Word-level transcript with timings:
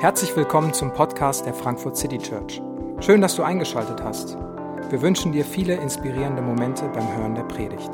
Herzlich 0.00 0.36
willkommen 0.36 0.72
zum 0.72 0.92
Podcast 0.92 1.46
der 1.46 1.52
Frankfurt 1.52 1.96
City 1.96 2.18
Church. 2.18 2.62
Schön, 3.00 3.20
dass 3.20 3.34
du 3.34 3.42
eingeschaltet 3.42 4.02
hast. 4.02 4.36
Wir 4.88 5.02
wünschen 5.02 5.32
dir 5.32 5.44
viele 5.44 5.74
inspirierende 5.74 6.42
Momente 6.42 6.88
beim 6.94 7.16
Hören 7.16 7.34
der 7.34 7.42
Predigt. 7.42 7.90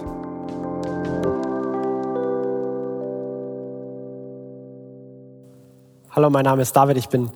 Hallo, 6.10 6.28
mein 6.28 6.44
Name 6.44 6.62
ist 6.62 6.76
David, 6.76 6.98
ich 6.98 7.08
bin 7.08 7.30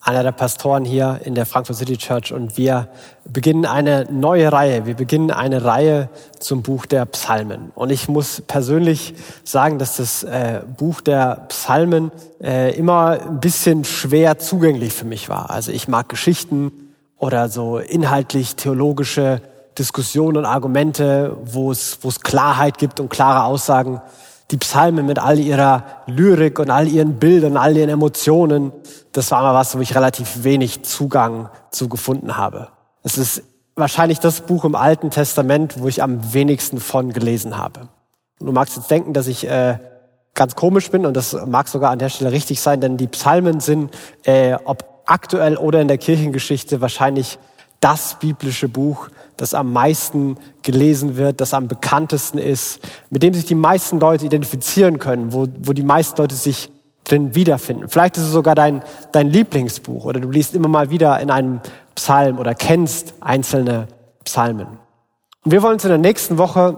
einer 0.00 0.22
der 0.22 0.32
Pastoren 0.32 0.84
hier 0.84 1.20
in 1.24 1.34
der 1.34 1.46
Frankfurt 1.46 1.76
City 1.76 1.96
Church 1.98 2.32
und 2.32 2.56
wir 2.56 2.88
beginnen 3.32 3.66
eine 3.66 4.06
neue 4.10 4.52
Reihe. 4.52 4.86
Wir 4.86 4.94
beginnen 4.94 5.30
eine 5.30 5.64
Reihe 5.64 6.08
zum 6.38 6.62
Buch 6.62 6.86
der 6.86 7.06
Psalmen. 7.06 7.72
Und 7.74 7.90
ich 7.90 8.08
muss 8.08 8.42
persönlich 8.46 9.14
sagen, 9.44 9.78
dass 9.78 9.96
das 9.96 10.22
äh, 10.22 10.60
Buch 10.76 11.00
der 11.00 11.46
Psalmen 11.48 12.10
äh, 12.42 12.74
immer 12.76 13.20
ein 13.20 13.40
bisschen 13.40 13.84
schwer 13.84 14.38
zugänglich 14.38 14.92
für 14.92 15.06
mich 15.06 15.28
war. 15.28 15.50
Also 15.50 15.72
ich 15.72 15.88
mag 15.88 16.08
Geschichten 16.08 16.72
oder 17.18 17.48
so 17.48 17.78
inhaltlich 17.78 18.56
theologische 18.56 19.40
Diskussionen 19.78 20.38
und 20.38 20.44
Argumente, 20.44 21.36
wo 21.44 21.70
es, 21.70 21.98
wo 22.02 22.08
es 22.08 22.20
Klarheit 22.20 22.78
gibt 22.78 23.00
und 23.00 23.08
klare 23.08 23.44
Aussagen 23.44 24.00
die 24.50 24.58
Psalmen 24.58 25.06
mit 25.06 25.18
all 25.18 25.38
ihrer 25.38 25.84
Lyrik 26.06 26.58
und 26.58 26.70
all 26.70 26.86
ihren 26.86 27.18
Bildern, 27.18 27.56
all 27.56 27.76
ihren 27.76 27.88
Emotionen, 27.88 28.70
das 29.12 29.30
war 29.30 29.42
mal 29.42 29.54
was, 29.54 29.76
wo 29.76 29.80
ich 29.80 29.94
relativ 29.94 30.44
wenig 30.44 30.82
Zugang 30.82 31.48
zu 31.70 31.88
gefunden 31.88 32.36
habe. 32.36 32.68
Es 33.02 33.18
ist 33.18 33.42
wahrscheinlich 33.74 34.20
das 34.20 34.42
Buch 34.42 34.64
im 34.64 34.74
Alten 34.74 35.10
Testament, 35.10 35.80
wo 35.80 35.88
ich 35.88 36.02
am 36.02 36.32
wenigsten 36.32 36.78
von 36.78 37.12
gelesen 37.12 37.58
habe. 37.58 37.88
Und 38.38 38.46
du 38.46 38.52
magst 38.52 38.76
jetzt 38.76 38.90
denken, 38.90 39.12
dass 39.12 39.26
ich 39.26 39.48
äh, 39.48 39.78
ganz 40.34 40.56
komisch 40.56 40.90
bin 40.90 41.06
und 41.06 41.16
das 41.16 41.36
mag 41.46 41.68
sogar 41.68 41.90
an 41.90 41.98
der 41.98 42.08
Stelle 42.08 42.32
richtig 42.32 42.60
sein, 42.60 42.80
denn 42.80 42.96
die 42.96 43.06
Psalmen 43.06 43.60
sind, 43.60 43.90
äh, 44.24 44.56
ob 44.64 45.02
aktuell 45.06 45.56
oder 45.56 45.80
in 45.80 45.88
der 45.88 45.98
Kirchengeschichte, 45.98 46.80
wahrscheinlich 46.80 47.38
das 47.80 48.18
biblische 48.20 48.68
Buch, 48.68 49.08
das 49.36 49.54
am 49.54 49.72
meisten 49.72 50.36
gelesen 50.62 51.16
wird, 51.16 51.40
das 51.40 51.52
am 51.52 51.66
bekanntesten 51.66 52.38
ist, 52.38 52.78
mit 53.10 53.24
dem 53.24 53.34
sich 53.34 53.44
die 53.44 53.56
meisten 53.56 53.98
Leute 53.98 54.26
identifizieren 54.26 55.00
können, 55.00 55.32
wo, 55.32 55.48
wo 55.58 55.72
die 55.72 55.82
meisten 55.82 56.20
Leute 56.20 56.36
sich 56.36 56.70
drin 57.04 57.34
wiederfinden. 57.34 57.88
Vielleicht 57.88 58.16
ist 58.16 58.24
es 58.24 58.32
sogar 58.32 58.54
dein, 58.54 58.82
dein 59.12 59.28
Lieblingsbuch 59.28 60.04
oder 60.04 60.20
du 60.20 60.30
liest 60.30 60.54
immer 60.54 60.68
mal 60.68 60.90
wieder 60.90 61.20
in 61.20 61.30
einem 61.30 61.60
Psalm 61.94 62.38
oder 62.38 62.54
kennst 62.54 63.14
einzelne 63.20 63.88
Psalmen. 64.24 64.66
Und 65.44 65.52
wir 65.52 65.62
wollen 65.62 65.74
uns 65.74 65.84
in 65.84 65.90
der 65.90 65.98
nächsten 65.98 66.38
Woche 66.38 66.76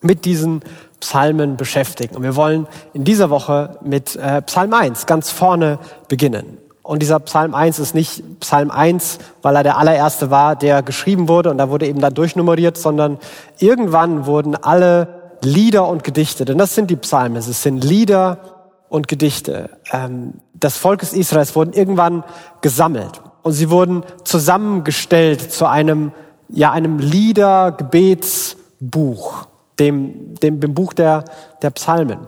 mit 0.00 0.24
diesen 0.24 0.62
Psalmen 1.00 1.56
beschäftigen. 1.56 2.16
Und 2.16 2.22
wir 2.22 2.36
wollen 2.36 2.66
in 2.92 3.04
dieser 3.04 3.30
Woche 3.30 3.78
mit 3.82 4.16
äh, 4.16 4.42
Psalm 4.42 4.72
1 4.72 5.06
ganz 5.06 5.30
vorne 5.30 5.78
beginnen. 6.08 6.58
Und 6.82 7.02
dieser 7.02 7.20
Psalm 7.20 7.54
1 7.54 7.78
ist 7.78 7.94
nicht 7.94 8.40
Psalm 8.40 8.70
1, 8.70 9.18
weil 9.42 9.56
er 9.56 9.62
der 9.62 9.78
allererste 9.78 10.30
war, 10.30 10.56
der 10.56 10.82
geschrieben 10.82 11.28
wurde 11.28 11.50
und 11.50 11.58
da 11.58 11.68
wurde 11.68 11.86
eben 11.86 12.00
dann 12.00 12.14
durchnummeriert, 12.14 12.76
sondern 12.76 13.18
irgendwann 13.58 14.26
wurden 14.26 14.56
alle 14.56 15.36
Lieder 15.42 15.86
und 15.88 16.04
Gedichte, 16.04 16.44
denn 16.44 16.58
das 16.58 16.74
sind 16.74 16.90
die 16.90 16.96
Psalmen, 16.96 17.36
es 17.36 17.62
sind 17.62 17.84
Lieder 17.84 18.59
und 18.90 19.08
Gedichte 19.08 19.70
ähm, 19.92 20.34
des 20.52 20.76
Volkes 20.76 21.14
Israels 21.14 21.56
wurden 21.56 21.72
irgendwann 21.72 22.22
gesammelt 22.60 23.22
und 23.42 23.52
sie 23.52 23.70
wurden 23.70 24.02
zusammengestellt 24.24 25.50
zu 25.52 25.66
einem, 25.66 26.12
ja, 26.48 26.72
einem 26.72 26.98
Lieder-Gebetsbuch, 26.98 29.46
dem, 29.78 30.34
dem, 30.34 30.58
dem 30.60 30.74
Buch 30.74 30.92
der, 30.92 31.24
der 31.62 31.70
Psalmen. 31.70 32.26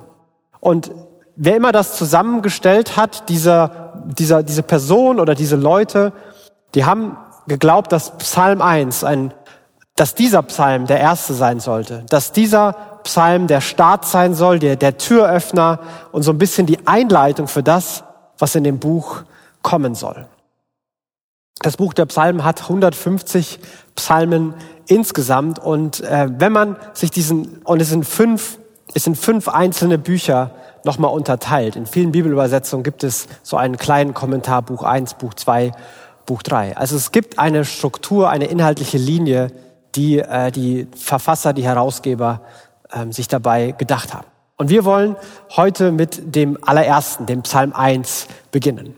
Und 0.61 0.93
wer 1.37 1.57
immer 1.57 1.73
das 1.73 1.97
zusammengestellt 1.97 2.97
hat, 2.97 3.29
dieser, 3.29 4.05
dieser, 4.17 4.45
diese 4.45 4.63
Person 4.63 5.21
oder 5.21 5.35
diese 5.35 5.57
Leute, 5.57 6.13
die 6.75 6.85
haben 6.85 7.17
geglaubt, 7.49 7.91
dass 7.91 8.17
Psalm 8.19 8.63
1, 8.63 9.03
ein, 9.03 9.35
dass 9.97 10.15
dieser 10.15 10.45
Psalm 10.45 10.87
der 10.87 11.01
erste 11.01 11.35
sein 11.35 11.59
sollte, 11.59 12.05
dass 12.09 12.31
dieser 12.31 12.92
Psalm 13.05 13.47
der 13.47 13.61
Start 13.61 14.05
sein 14.05 14.35
soll, 14.35 14.59
der, 14.59 14.77
der 14.77 14.99
Türöffner 14.99 15.81
und 16.13 16.23
so 16.23 16.33
ein 16.33 16.39
bisschen 16.39 16.67
die 16.67 16.87
Einleitung 16.87 17.49
für 17.49 17.63
das, 17.63 18.05
was 18.39 18.55
in 18.55 18.65
dem 18.65 18.79
Buch 18.79 19.23
kommen 19.63 19.95
soll. 19.95 20.27
Das 21.61 21.77
Buch 21.77 21.95
der 21.95 22.07
Psalmen 22.07 22.45
hat 22.45 22.63
150 22.63 23.61
Psalmen 23.95 24.55
insgesamt 24.87 25.59
und 25.59 26.01
äh, 26.01 26.29
wenn 26.39 26.53
man 26.53 26.77
sich 26.93 27.11
diesen, 27.11 27.59
und 27.65 27.81
es 27.81 27.91
sind 27.91 28.05
fünf, 28.05 28.59
es 28.95 29.05
sind 29.05 29.17
fünf 29.17 29.49
einzelne 29.49 29.97
Bücher 29.97 30.51
nochmal 30.85 31.13
unterteilt. 31.13 31.77
In 31.77 31.87
vielen 31.87 32.13
Bibelübersetzungen 32.13 32.83
gibt 32.83 33.05
es 33.05 33.29
so 33.43 33.57
einen 33.57 33.77
kleinen 33.77 34.13
Kommentar, 34.13 34.63
Buch 34.63 34.83
1, 34.83 35.15
Buch 35.15 35.35
2, 35.35 35.73
Buch 36.27 36.43
3. 36.43 36.77
Also 36.77 36.97
es 36.97 37.13
gibt 37.13 37.39
eine 37.39 37.65
Struktur, 37.65 38.29
eine 38.29 38.47
inhaltliche 38.47 38.99
Linie, 38.99 39.53
die 39.95 40.19
äh, 40.19 40.51
die 40.51 40.89
Verfasser, 40.97 41.53
die 41.53 41.65
Herausgeber 41.65 42.41
ähm, 42.93 43.13
sich 43.13 43.29
dabei 43.29 43.73
gedacht 43.73 44.15
haben. 44.15 44.27
Und 44.57 44.71
wir 44.71 44.85
wollen 44.85 45.17
heute 45.57 45.93
mit 45.93 46.35
dem 46.37 46.59
allerersten, 46.63 47.27
dem 47.27 47.43
Psalm 47.43 47.73
1, 47.73 48.29
beginnen. 48.51 48.95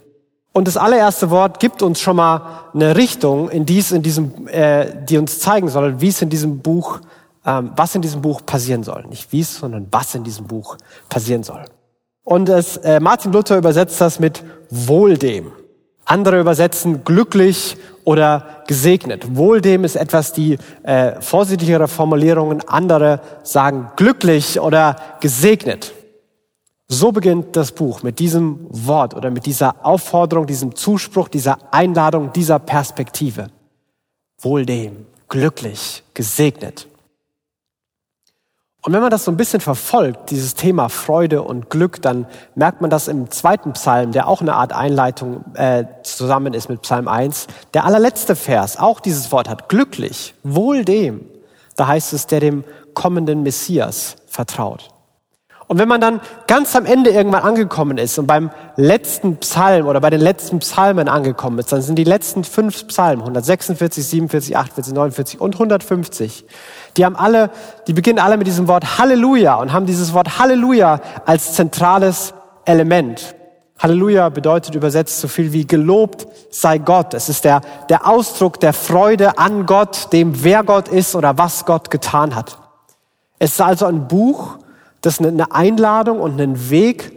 Und 0.52 0.68
das 0.68 0.76
allererste 0.76 1.30
Wort 1.30 1.58
gibt 1.58 1.82
uns 1.82 2.00
schon 2.00 2.16
mal 2.16 2.70
eine 2.74 2.96
Richtung, 2.96 3.50
in 3.50 3.66
dies 3.66 3.90
in 3.90 4.02
diesem, 4.02 4.46
äh, 4.46 5.04
die 5.04 5.18
uns 5.18 5.40
zeigen 5.40 5.68
soll, 5.68 6.00
wie 6.00 6.08
es 6.08 6.22
in 6.22 6.28
diesem 6.28 6.60
Buch, 6.60 7.00
ähm, 7.44 7.72
was 7.74 7.94
in 7.94 8.02
diesem 8.02 8.22
Buch 8.22 8.42
passieren 8.46 8.84
soll. 8.84 9.04
Nicht 9.08 9.32
wie 9.32 9.40
es, 9.40 9.56
sondern 9.56 9.88
was 9.90 10.14
in 10.14 10.22
diesem 10.22 10.46
Buch 10.46 10.76
passieren 11.08 11.42
soll. 11.42 11.64
Und 12.22 12.48
es, 12.48 12.76
äh, 12.78 13.00
Martin 13.00 13.32
Luther 13.32 13.58
übersetzt 13.58 14.00
das 14.00 14.20
mit 14.20 14.44
wohl 14.70 15.18
dem. 15.18 15.50
Andere 16.04 16.38
übersetzen 16.38 17.04
glücklich 17.04 17.76
oder 18.04 18.62
gesegnet. 18.66 19.36
Wohl 19.36 19.60
dem 19.60 19.84
ist 19.84 19.96
etwas 19.96 20.32
die 20.32 20.58
äh, 20.82 21.20
vorsichtigere 21.20 21.88
Formulierungen. 21.88 22.66
Andere 22.68 23.20
sagen 23.42 23.90
glücklich 23.96 24.60
oder 24.60 24.96
gesegnet. 25.20 25.92
So 26.86 27.12
beginnt 27.12 27.56
das 27.56 27.72
Buch 27.72 28.02
mit 28.02 28.18
diesem 28.18 28.66
Wort 28.68 29.14
oder 29.14 29.30
mit 29.30 29.46
dieser 29.46 29.84
Aufforderung, 29.84 30.46
diesem 30.46 30.74
Zuspruch, 30.74 31.28
dieser 31.28 31.58
Einladung, 31.72 32.32
dieser 32.32 32.58
Perspektive. 32.58 33.48
Wohl 34.40 34.66
dem, 34.66 35.06
glücklich, 35.28 36.02
gesegnet. 36.12 36.86
Und 38.84 38.92
wenn 38.92 39.00
man 39.00 39.10
das 39.10 39.24
so 39.24 39.30
ein 39.30 39.38
bisschen 39.38 39.62
verfolgt, 39.62 40.30
dieses 40.30 40.54
Thema 40.54 40.90
Freude 40.90 41.40
und 41.40 41.70
Glück, 41.70 42.02
dann 42.02 42.26
merkt 42.54 42.82
man 42.82 42.90
das 42.90 43.08
im 43.08 43.30
zweiten 43.30 43.72
Psalm, 43.72 44.12
der 44.12 44.28
auch 44.28 44.42
eine 44.42 44.54
Art 44.54 44.74
Einleitung 44.74 45.42
äh, 45.54 45.84
zusammen 46.02 46.52
ist 46.52 46.68
mit 46.68 46.82
Psalm 46.82 47.08
1. 47.08 47.46
Der 47.72 47.86
allerletzte 47.86 48.36
Vers 48.36 48.78
auch 48.78 49.00
dieses 49.00 49.32
Wort 49.32 49.48
hat, 49.48 49.70
glücklich, 49.70 50.34
wohl 50.42 50.84
dem. 50.84 51.24
Da 51.76 51.86
heißt 51.86 52.12
es, 52.12 52.26
der 52.26 52.40
dem 52.40 52.62
kommenden 52.92 53.42
Messias 53.42 54.16
vertraut. 54.26 54.90
Und 55.66 55.78
wenn 55.78 55.88
man 55.88 56.00
dann 56.00 56.20
ganz 56.46 56.76
am 56.76 56.84
Ende 56.84 57.10
irgendwann 57.10 57.42
angekommen 57.42 57.96
ist 57.96 58.18
und 58.18 58.26
beim 58.26 58.50
letzten 58.76 59.38
Psalm 59.38 59.86
oder 59.86 60.00
bei 60.00 60.10
den 60.10 60.20
letzten 60.20 60.58
Psalmen 60.58 61.08
angekommen 61.08 61.58
ist, 61.58 61.72
dann 61.72 61.80
sind 61.80 61.96
die 61.96 62.04
letzten 62.04 62.44
fünf 62.44 62.86
Psalmen, 62.88 63.20
146, 63.20 64.06
47, 64.06 64.56
48, 64.56 64.94
49 64.94 65.40
und 65.40 65.54
150, 65.54 66.44
die 66.96 67.04
haben 67.04 67.16
alle, 67.16 67.50
die 67.86 67.92
beginnen 67.92 68.18
alle 68.18 68.36
mit 68.36 68.46
diesem 68.46 68.68
Wort 68.68 68.98
Halleluja 68.98 69.54
und 69.56 69.72
haben 69.72 69.86
dieses 69.86 70.12
Wort 70.12 70.38
Halleluja 70.38 71.00
als 71.24 71.54
zentrales 71.54 72.34
Element. 72.64 73.34
Halleluja 73.78 74.28
bedeutet 74.28 74.74
übersetzt 74.74 75.20
so 75.20 75.28
viel 75.28 75.52
wie 75.52 75.66
gelobt 75.66 76.26
sei 76.50 76.78
Gott. 76.78 77.12
Es 77.14 77.28
ist 77.28 77.44
der, 77.44 77.60
der 77.88 78.08
Ausdruck 78.08 78.60
der 78.60 78.72
Freude 78.72 79.38
an 79.38 79.66
Gott, 79.66 80.12
dem 80.12 80.44
wer 80.44 80.62
Gott 80.62 80.88
ist 80.88 81.16
oder 81.16 81.38
was 81.38 81.64
Gott 81.64 81.90
getan 81.90 82.34
hat. 82.36 82.58
Es 83.38 83.52
ist 83.52 83.60
also 83.60 83.86
ein 83.86 84.06
Buch, 84.06 84.58
das 85.04 85.20
eine 85.20 85.52
Einladung 85.52 86.18
und 86.20 86.40
einen 86.40 86.70
Weg 86.70 87.12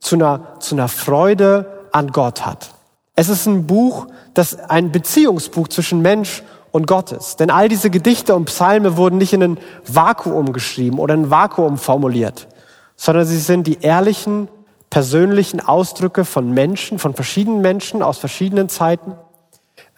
zu 0.00 0.16
einer, 0.16 0.58
zu 0.58 0.74
einer 0.74 0.88
Freude 0.88 1.86
an 1.92 2.08
Gott 2.08 2.44
hat. 2.44 2.70
Es 3.14 3.28
ist 3.28 3.46
ein 3.46 3.66
Buch, 3.66 4.08
das 4.34 4.58
ein 4.58 4.90
Beziehungsbuch 4.90 5.68
zwischen 5.68 6.02
Mensch 6.02 6.42
und 6.72 6.86
Gott 6.86 7.12
ist. 7.12 7.38
Denn 7.38 7.50
all 7.50 7.68
diese 7.68 7.90
Gedichte 7.90 8.34
und 8.34 8.46
Psalme 8.46 8.96
wurden 8.96 9.18
nicht 9.18 9.32
in 9.32 9.42
ein 9.42 9.58
Vakuum 9.86 10.52
geschrieben 10.52 10.98
oder 10.98 11.14
in 11.14 11.22
ein 11.22 11.30
Vakuum 11.30 11.78
formuliert, 11.78 12.48
sondern 12.96 13.24
sie 13.24 13.38
sind 13.38 13.66
die 13.68 13.80
ehrlichen, 13.82 14.48
persönlichen 14.90 15.60
Ausdrücke 15.60 16.24
von 16.24 16.50
Menschen, 16.50 16.98
von 16.98 17.14
verschiedenen 17.14 17.60
Menschen 17.60 18.02
aus 18.02 18.18
verschiedenen 18.18 18.68
Zeiten, 18.68 19.14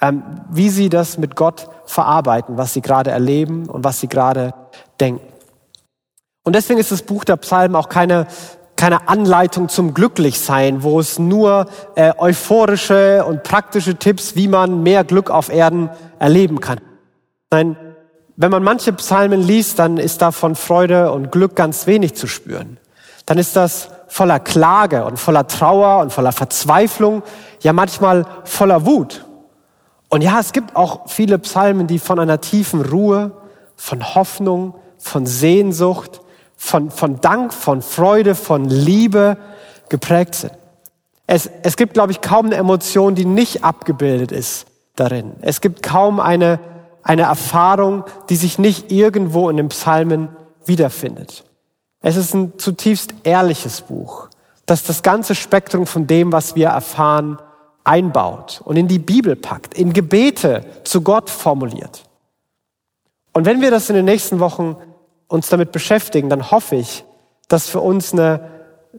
ähm, 0.03 0.23
wie 0.51 0.69
sie 0.69 0.91
das 0.91 1.17
mit 1.17 1.37
Gott 1.37 1.69
verarbeiten, 1.87 2.59
was 2.59 2.75
sie 2.75 2.83
gerade 2.83 3.11
erleben 3.11 3.67
und 3.69 3.83
was 3.83 4.01
sie 4.01 4.09
gerade 4.09 4.53
denken. 5.01 5.27
Und 6.43 6.55
deswegen 6.55 6.81
ist 6.81 6.91
das 6.91 7.03
Buch 7.03 7.25
der 7.25 7.37
Psalmen 7.37 7.77
auch 7.77 7.89
keine, 7.89 8.27
keine 8.77 9.09
Anleitung 9.09 9.69
zum 9.69 9.93
Glücklichsein, 9.93 10.83
wo 10.83 10.99
es 11.01 11.19
nur 11.19 11.67
äh, 11.97 12.13
euphorische 12.17 13.25
und 13.27 13.43
praktische 13.43 13.97
Tipps, 13.97 14.37
wie 14.37 14.49
man 14.49 14.83
mehr 14.83 15.05
Glück 15.05 15.31
auf 15.31 15.51
Erden 15.51 15.91
erleben 16.19 16.61
kann. 16.61 16.81
Nein, 17.51 17.77
wenn 18.37 18.51
man 18.51 18.63
manche 18.63 18.95
Psalmen 18.95 19.43
liest, 19.43 19.79
dann 19.79 19.99
ist 19.99 20.23
da 20.23 20.33
von 20.33 20.55
Freude 20.55 21.13
und 21.13 21.31
Glück 21.31 21.57
ganz 21.57 21.87
wenig 21.87 22.15
zu 22.15 22.27
spüren. 22.27 22.79
Dann 23.27 23.37
ist 23.37 23.55
das 23.55 23.91
voller 24.09 24.41
Klage 24.41 25.05
und 25.05 25.19
voller 25.19 25.47
Trauer 25.47 26.01
und 26.01 26.11
voller 26.11 26.33
Verzweiflung, 26.33 27.23
ja 27.61 27.75
manchmal 27.75 28.25
voller 28.45 28.87
Wut. 28.87 29.27
Und 30.09 30.23
ja, 30.23 30.41
es 30.41 30.53
gibt 30.53 30.75
auch 30.75 31.09
viele 31.09 31.39
Psalmen, 31.39 31.87
die 31.87 31.99
von 31.99 32.19
einer 32.19 32.41
tiefen 32.41 32.81
Ruhe, 32.81 33.33
von 33.77 34.15
Hoffnung, 34.15 34.75
von 34.97 35.27
Sehnsucht, 35.27 36.23
von, 36.63 36.91
von 36.91 37.23
Dank, 37.23 37.55
von 37.55 37.81
Freude, 37.81 38.35
von 38.35 38.67
Liebe 38.67 39.39
geprägt 39.89 40.35
sind. 40.35 40.53
Es, 41.27 41.49
es 41.63 41.77
gibt, 41.77 41.95
glaube 41.95 42.13
ich, 42.13 42.21
kaum 42.21 42.47
eine 42.47 42.57
Emotion, 42.57 43.15
die 43.15 43.25
nicht 43.25 43.65
abgebildet 43.65 44.31
ist 44.31 44.67
darin. 44.95 45.33
Es 45.41 45.63
gibt 45.63 45.83
kaum 45.83 46.21
eine, 46.21 46.61
eine 47.03 47.23
Erfahrung, 47.23 48.05
die 48.29 48.37
sich 48.37 48.59
nicht 48.59 48.93
irgendwo 48.93 49.49
in 49.49 49.57
den 49.57 49.71
Psalmen 49.71 50.29
wiederfindet. 50.67 51.45
Es 52.03 52.17
ist 52.17 52.35
ein 52.35 52.59
zutiefst 52.59 53.15
ehrliches 53.25 53.81
Buch, 53.81 54.29
das 54.67 54.83
das 54.83 55.03
ganze 55.03 55.35
Spektrum 55.35 55.87
von 55.87 56.07
dem, 56.07 56.31
was 56.31 56.57
wir 56.57 56.69
erfahren, 56.69 57.39
einbaut 57.85 58.61
und 58.67 58.77
in 58.77 58.87
die 58.87 58.99
Bibel 58.99 59.35
packt, 59.35 59.73
in 59.73 59.95
Gebete 59.95 60.67
zu 60.85 61.01
Gott 61.01 61.31
formuliert. 61.31 62.05
Und 63.33 63.47
wenn 63.47 63.63
wir 63.63 63.71
das 63.71 63.89
in 63.89 63.97
den 63.97 64.05
nächsten 64.05 64.41
Wochen 64.41 64.77
uns 65.31 65.49
damit 65.49 65.73
beschäftigen, 65.73 66.29
dann 66.29 66.51
hoffe 66.51 66.77
ich, 66.77 67.05
dass 67.49 67.69
für 67.69 67.81
uns 67.81 68.13
eine, 68.13 68.51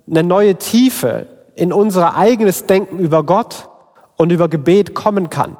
eine 0.10 0.24
neue 0.24 0.56
Tiefe 0.56 1.28
in 1.56 1.74
unser 1.74 2.16
eigenes 2.16 2.66
Denken 2.66 3.00
über 3.00 3.24
Gott 3.24 3.70
und 4.16 4.32
über 4.32 4.48
Gebet 4.48 4.96
kommen 4.96 5.30
kann. 5.30 5.58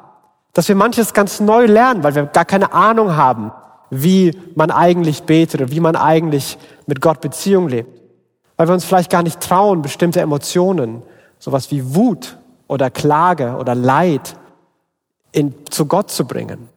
Dass 0.54 0.68
wir 0.68 0.74
manches 0.74 1.12
ganz 1.12 1.40
neu 1.40 1.66
lernen, 1.66 2.02
weil 2.02 2.14
wir 2.14 2.24
gar 2.24 2.46
keine 2.46 2.72
Ahnung 2.72 3.16
haben, 3.16 3.52
wie 3.90 4.32
man 4.54 4.70
eigentlich 4.70 5.24
betet 5.24 5.60
oder 5.60 5.70
wie 5.70 5.80
man 5.80 5.94
eigentlich 5.94 6.58
mit 6.86 7.02
Gott 7.02 7.20
Beziehung 7.20 7.68
lebt. 7.68 8.00
Weil 8.56 8.68
wir 8.68 8.74
uns 8.74 8.86
vielleicht 8.86 9.10
gar 9.10 9.22
nicht 9.22 9.40
trauen, 9.40 9.82
bestimmte 9.82 10.20
Emotionen, 10.20 11.02
sowas 11.38 11.70
wie 11.70 11.94
Wut 11.94 12.38
oder 12.66 12.90
Klage 12.90 13.56
oder 13.56 13.74
Leid 13.74 14.36
in, 15.32 15.54
zu 15.68 15.84
Gott 15.84 16.10
zu 16.10 16.26
bringen. 16.26 16.70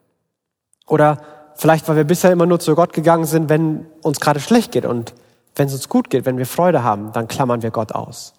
Oder 0.87 1.19
vielleicht, 1.55 1.87
weil 1.87 1.95
wir 1.95 2.03
bisher 2.03 2.31
immer 2.31 2.45
nur 2.45 2.59
zu 2.59 2.75
Gott 2.75 2.93
gegangen 2.93 3.25
sind, 3.25 3.49
wenn 3.49 3.85
uns 4.01 4.19
gerade 4.19 4.39
schlecht 4.39 4.71
geht 4.71 4.85
und 4.85 5.13
wenn 5.55 5.67
es 5.67 5.73
uns 5.73 5.89
gut 5.89 6.09
geht, 6.09 6.25
wenn 6.25 6.37
wir 6.37 6.45
Freude 6.45 6.83
haben, 6.83 7.11
dann 7.13 7.27
klammern 7.27 7.61
wir 7.61 7.71
Gott 7.71 7.93
aus. 7.93 8.33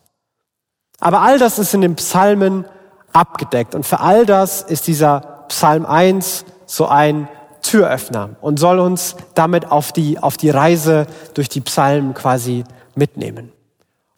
Aber 1.00 1.20
all 1.20 1.38
das 1.38 1.58
ist 1.58 1.74
in 1.74 1.80
den 1.80 1.96
Psalmen 1.96 2.66
abgedeckt. 3.12 3.74
Und 3.74 3.86
für 3.86 4.00
all 4.00 4.26
das 4.26 4.62
ist 4.62 4.86
dieser 4.86 5.44
Psalm 5.48 5.86
1 5.86 6.44
so 6.66 6.86
ein 6.86 7.28
Türöffner 7.62 8.30
und 8.40 8.58
soll 8.58 8.78
uns 8.78 9.16
damit 9.34 9.70
auf 9.70 9.92
die, 9.92 10.18
auf 10.18 10.36
die 10.36 10.50
Reise 10.50 11.06
durch 11.34 11.48
die 11.48 11.60
Psalmen 11.60 12.14
quasi 12.14 12.64
mitnehmen. 12.94 13.52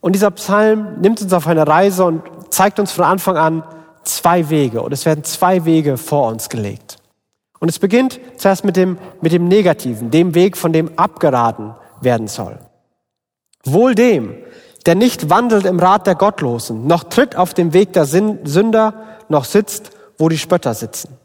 Und 0.00 0.12
dieser 0.12 0.30
Psalm 0.32 1.00
nimmt 1.00 1.20
uns 1.22 1.32
auf 1.32 1.46
eine 1.46 1.66
Reise 1.66 2.04
und 2.04 2.22
zeigt 2.50 2.78
uns 2.78 2.92
von 2.92 3.04
Anfang 3.04 3.36
an 3.36 3.62
zwei 4.04 4.48
Wege. 4.48 4.82
Und 4.82 4.92
es 4.92 5.06
werden 5.06 5.24
zwei 5.24 5.64
Wege 5.64 5.96
vor 5.96 6.28
uns 6.28 6.48
gelegt. 6.48 6.97
Und 7.60 7.68
es 7.68 7.78
beginnt 7.78 8.20
zuerst 8.36 8.64
mit 8.64 8.76
dem, 8.76 8.98
mit 9.20 9.32
dem 9.32 9.48
Negativen, 9.48 10.10
dem 10.10 10.34
Weg, 10.34 10.56
von 10.56 10.72
dem 10.72 10.90
abgeraten 10.96 11.74
werden 12.00 12.28
soll. 12.28 12.58
Wohl 13.64 13.94
dem, 13.94 14.34
der 14.86 14.94
nicht 14.94 15.28
wandelt 15.28 15.66
im 15.66 15.78
Rat 15.78 16.06
der 16.06 16.14
Gottlosen, 16.14 16.86
noch 16.86 17.04
tritt 17.04 17.36
auf 17.36 17.54
dem 17.54 17.72
Weg 17.72 17.92
der 17.92 18.04
Sünder, 18.06 18.94
noch 19.28 19.44
sitzt, 19.44 19.90
wo 20.16 20.28
die 20.28 20.38
Spötter 20.38 20.74
sitzen. 20.74 21.16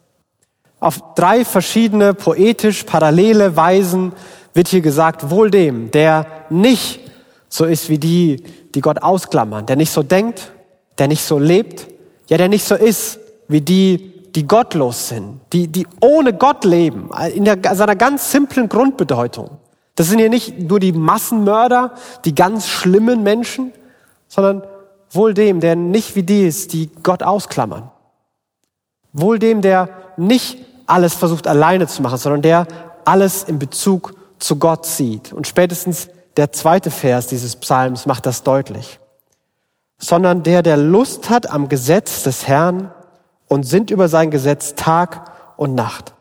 Auf 0.79 1.01
drei 1.15 1.45
verschiedene 1.45 2.13
poetisch 2.13 2.83
parallele 2.83 3.55
Weisen 3.55 4.11
wird 4.53 4.67
hier 4.67 4.81
gesagt, 4.81 5.29
wohl 5.29 5.49
dem, 5.49 5.91
der 5.91 6.25
nicht 6.49 6.99
so 7.47 7.65
ist 7.65 7.89
wie 7.89 7.99
die, 7.99 8.43
die 8.75 8.81
Gott 8.81 9.01
ausklammern, 9.01 9.65
der 9.65 9.75
nicht 9.75 9.91
so 9.91 10.03
denkt, 10.03 10.51
der 10.97 11.07
nicht 11.07 11.23
so 11.23 11.39
lebt, 11.39 11.87
ja, 12.27 12.37
der 12.37 12.49
nicht 12.49 12.65
so 12.65 12.75
ist 12.75 13.19
wie 13.47 13.61
die, 13.61 14.12
die 14.35 14.47
gottlos 14.47 15.09
sind, 15.09 15.41
die, 15.51 15.67
die 15.67 15.87
ohne 16.01 16.33
Gott 16.33 16.65
leben, 16.65 17.09
in 17.33 17.45
der, 17.45 17.57
seiner 17.75 17.95
ganz 17.95 18.31
simplen 18.31 18.67
Grundbedeutung. 18.67 19.51
Das 19.95 20.07
sind 20.07 20.19
hier 20.19 20.29
nicht 20.29 20.59
nur 20.59 20.79
die 20.79 20.91
Massenmörder, 20.91 21.93
die 22.25 22.33
ganz 22.33 22.67
schlimmen 22.67 23.21
Menschen, 23.21 23.71
sondern 24.27 24.63
wohl 25.11 25.35
dem, 25.35 25.59
der 25.59 25.75
nicht 25.75 26.15
wie 26.15 26.23
die 26.23 26.47
ist, 26.47 26.73
die 26.73 26.89
Gott 27.03 27.21
ausklammern. 27.21 27.91
Wohl 29.11 29.37
dem, 29.37 29.61
der 29.61 29.89
nicht 30.17 30.57
alles 30.87 31.13
versucht 31.13 31.47
alleine 31.47 31.87
zu 31.87 32.01
machen, 32.01 32.17
sondern 32.17 32.41
der 32.41 32.67
alles 33.05 33.43
in 33.43 33.59
Bezug 33.59 34.15
zu 34.39 34.57
Gott 34.57 34.85
sieht. 34.87 35.31
Und 35.31 35.47
spätestens 35.47 36.09
der 36.37 36.51
zweite 36.51 36.89
Vers 36.89 37.27
dieses 37.27 37.55
Psalms 37.55 38.07
macht 38.07 38.25
das 38.25 38.41
deutlich. 38.41 38.99
Sondern 39.99 40.41
der, 40.41 40.63
der 40.63 40.77
Lust 40.77 41.29
hat 41.29 41.49
am 41.49 41.69
Gesetz 41.69 42.23
des 42.23 42.47
Herrn 42.47 42.91
und 43.53 43.63
sind 43.63 43.91
über 43.91 44.07
sein 44.07 44.31
Gesetz 44.31 44.73
Tag 44.73 45.31
und 45.57 45.75
Nacht. 45.75 46.13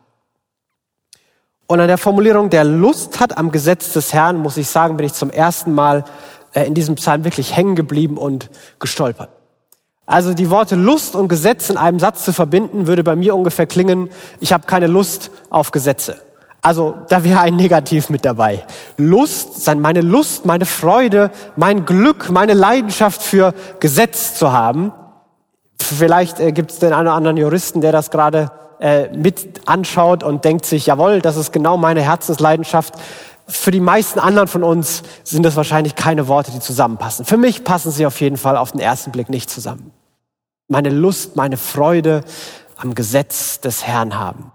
Und 1.65 1.79
an 1.79 1.87
der 1.87 1.97
Formulierung, 1.97 2.51
der 2.51 2.63
Lust 2.63 3.19
hat 3.19 3.37
am 3.39 3.51
Gesetz 3.51 3.91
des 3.93 4.13
Herrn, 4.13 4.37
muss 4.37 4.55
ich 4.57 4.67
sagen, 4.67 4.97
bin 4.97 5.07
ich 5.07 5.13
zum 5.13 5.31
ersten 5.31 5.73
Mal 5.73 6.03
äh, 6.53 6.67
in 6.67 6.75
diesem 6.75 6.93
Psalm 6.95 7.23
wirklich 7.23 7.55
hängen 7.55 7.75
geblieben 7.75 8.17
und 8.17 8.51
gestolpert. 8.79 9.29
Also 10.05 10.35
die 10.35 10.51
Worte 10.51 10.75
Lust 10.75 11.15
und 11.15 11.27
Gesetz 11.27 11.71
in 11.71 11.77
einem 11.77 11.99
Satz 11.99 12.23
zu 12.23 12.33
verbinden, 12.33 12.85
würde 12.85 13.03
bei 13.03 13.15
mir 13.15 13.35
ungefähr 13.35 13.65
klingen, 13.65 14.09
ich 14.39 14.53
habe 14.53 14.67
keine 14.67 14.85
Lust 14.85 15.31
auf 15.49 15.71
Gesetze. 15.71 16.17
Also 16.61 16.95
da 17.09 17.23
wäre 17.23 17.39
ein 17.39 17.55
Negativ 17.55 18.09
mit 18.09 18.25
dabei. 18.25 18.63
Lust, 18.97 19.67
meine 19.75 20.01
Lust, 20.01 20.45
meine 20.45 20.67
Freude, 20.67 21.31
mein 21.55 21.85
Glück, 21.85 22.29
meine 22.29 22.53
Leidenschaft 22.53 23.23
für 23.23 23.55
Gesetz 23.79 24.35
zu 24.35 24.51
haben. 24.51 24.91
Vielleicht 25.93 26.39
äh, 26.39 26.51
gibt 26.51 26.71
es 26.71 26.79
den 26.79 26.93
einen 26.93 27.07
oder 27.07 27.15
anderen 27.15 27.37
Juristen, 27.37 27.81
der 27.81 27.91
das 27.91 28.11
gerade 28.11 28.51
äh, 28.79 29.09
mit 29.15 29.61
anschaut 29.67 30.23
und 30.23 30.43
denkt 30.43 30.65
sich, 30.65 30.85
jawohl, 30.85 31.21
das 31.21 31.37
ist 31.37 31.53
genau 31.53 31.77
meine 31.77 32.01
Herzensleidenschaft. 32.01 32.95
Für 33.47 33.71
die 33.71 33.79
meisten 33.79 34.19
anderen 34.19 34.47
von 34.47 34.63
uns 34.63 35.03
sind 35.23 35.43
das 35.43 35.55
wahrscheinlich 35.55 35.95
keine 35.95 36.27
Worte, 36.27 36.51
die 36.51 36.59
zusammenpassen. 36.59 37.25
Für 37.25 37.37
mich 37.37 37.63
passen 37.63 37.91
sie 37.91 38.05
auf 38.05 38.19
jeden 38.21 38.37
Fall 38.37 38.57
auf 38.57 38.71
den 38.71 38.79
ersten 38.79 39.11
Blick 39.11 39.29
nicht 39.29 39.49
zusammen. 39.49 39.91
Meine 40.67 40.89
Lust, 40.89 41.35
meine 41.35 41.57
Freude 41.57 42.23
am 42.77 42.95
Gesetz 42.95 43.59
des 43.59 43.85
Herrn 43.85 44.17
haben. 44.17 44.51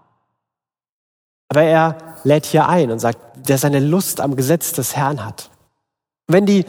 Aber 1.49 1.63
er 1.63 1.97
lädt 2.25 2.47
hier 2.47 2.69
ein 2.69 2.91
und 2.91 2.99
sagt, 2.99 3.19
der 3.49 3.59
seine 3.59 3.81
Lust 3.81 4.21
am 4.21 4.37
Gesetz 4.37 4.73
des 4.73 4.97
Herrn 4.97 5.25
hat. 5.25 5.51
Wenn 6.27 6.45
die, 6.45 6.65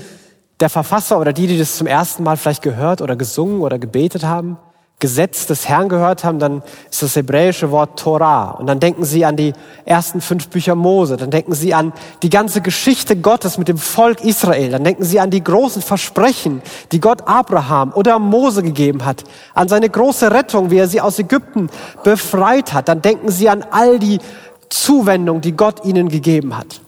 der 0.59 0.69
Verfasser 0.69 1.19
oder 1.19 1.33
die, 1.33 1.47
die 1.47 1.57
das 1.57 1.77
zum 1.77 1.87
ersten 1.87 2.23
Mal 2.23 2.37
vielleicht 2.37 2.61
gehört 2.61 3.01
oder 3.01 3.15
gesungen 3.15 3.61
oder 3.61 3.79
gebetet 3.79 4.23
haben, 4.23 4.57
Gesetz 4.99 5.45
des 5.45 5.69
Herrn 5.69 5.87
gehört 5.87 6.25
haben, 6.25 6.39
dann 6.39 6.61
ist 6.91 7.01
das 7.01 7.15
hebräische 7.15 7.71
Wort 7.71 7.97
Torah. 7.97 8.51
Und 8.51 8.67
dann 8.67 8.81
denken 8.81 9.05
sie 9.05 9.23
an 9.23 9.37
die 9.37 9.53
ersten 9.85 10.19
fünf 10.19 10.49
Bücher 10.49 10.75
Mose. 10.75 11.15
Dann 11.15 11.31
denken 11.31 11.53
sie 11.53 11.73
an 11.73 11.93
die 12.21 12.29
ganze 12.29 12.59
Geschichte 12.59 13.15
Gottes 13.15 13.57
mit 13.57 13.69
dem 13.69 13.77
Volk 13.77 14.21
Israel. 14.21 14.71
Dann 14.71 14.83
denken 14.83 15.05
sie 15.05 15.21
an 15.21 15.31
die 15.31 15.41
großen 15.41 15.81
Versprechen, 15.81 16.61
die 16.91 16.99
Gott 16.99 17.29
Abraham 17.29 17.93
oder 17.93 18.19
Mose 18.19 18.61
gegeben 18.61 19.05
hat. 19.05 19.23
An 19.53 19.69
seine 19.69 19.89
große 19.89 20.31
Rettung, 20.31 20.69
wie 20.69 20.77
er 20.77 20.89
sie 20.89 20.99
aus 20.99 21.17
Ägypten 21.17 21.69
befreit 22.03 22.73
hat. 22.73 22.89
Dann 22.89 23.01
denken 23.01 23.29
sie 23.31 23.47
an 23.47 23.63
all 23.71 23.99
die 23.99 24.19
Zuwendung, 24.67 25.39
die 25.39 25.53
Gott 25.53 25.85
ihnen 25.85 26.09
gegeben 26.09 26.57
hat. 26.57 26.81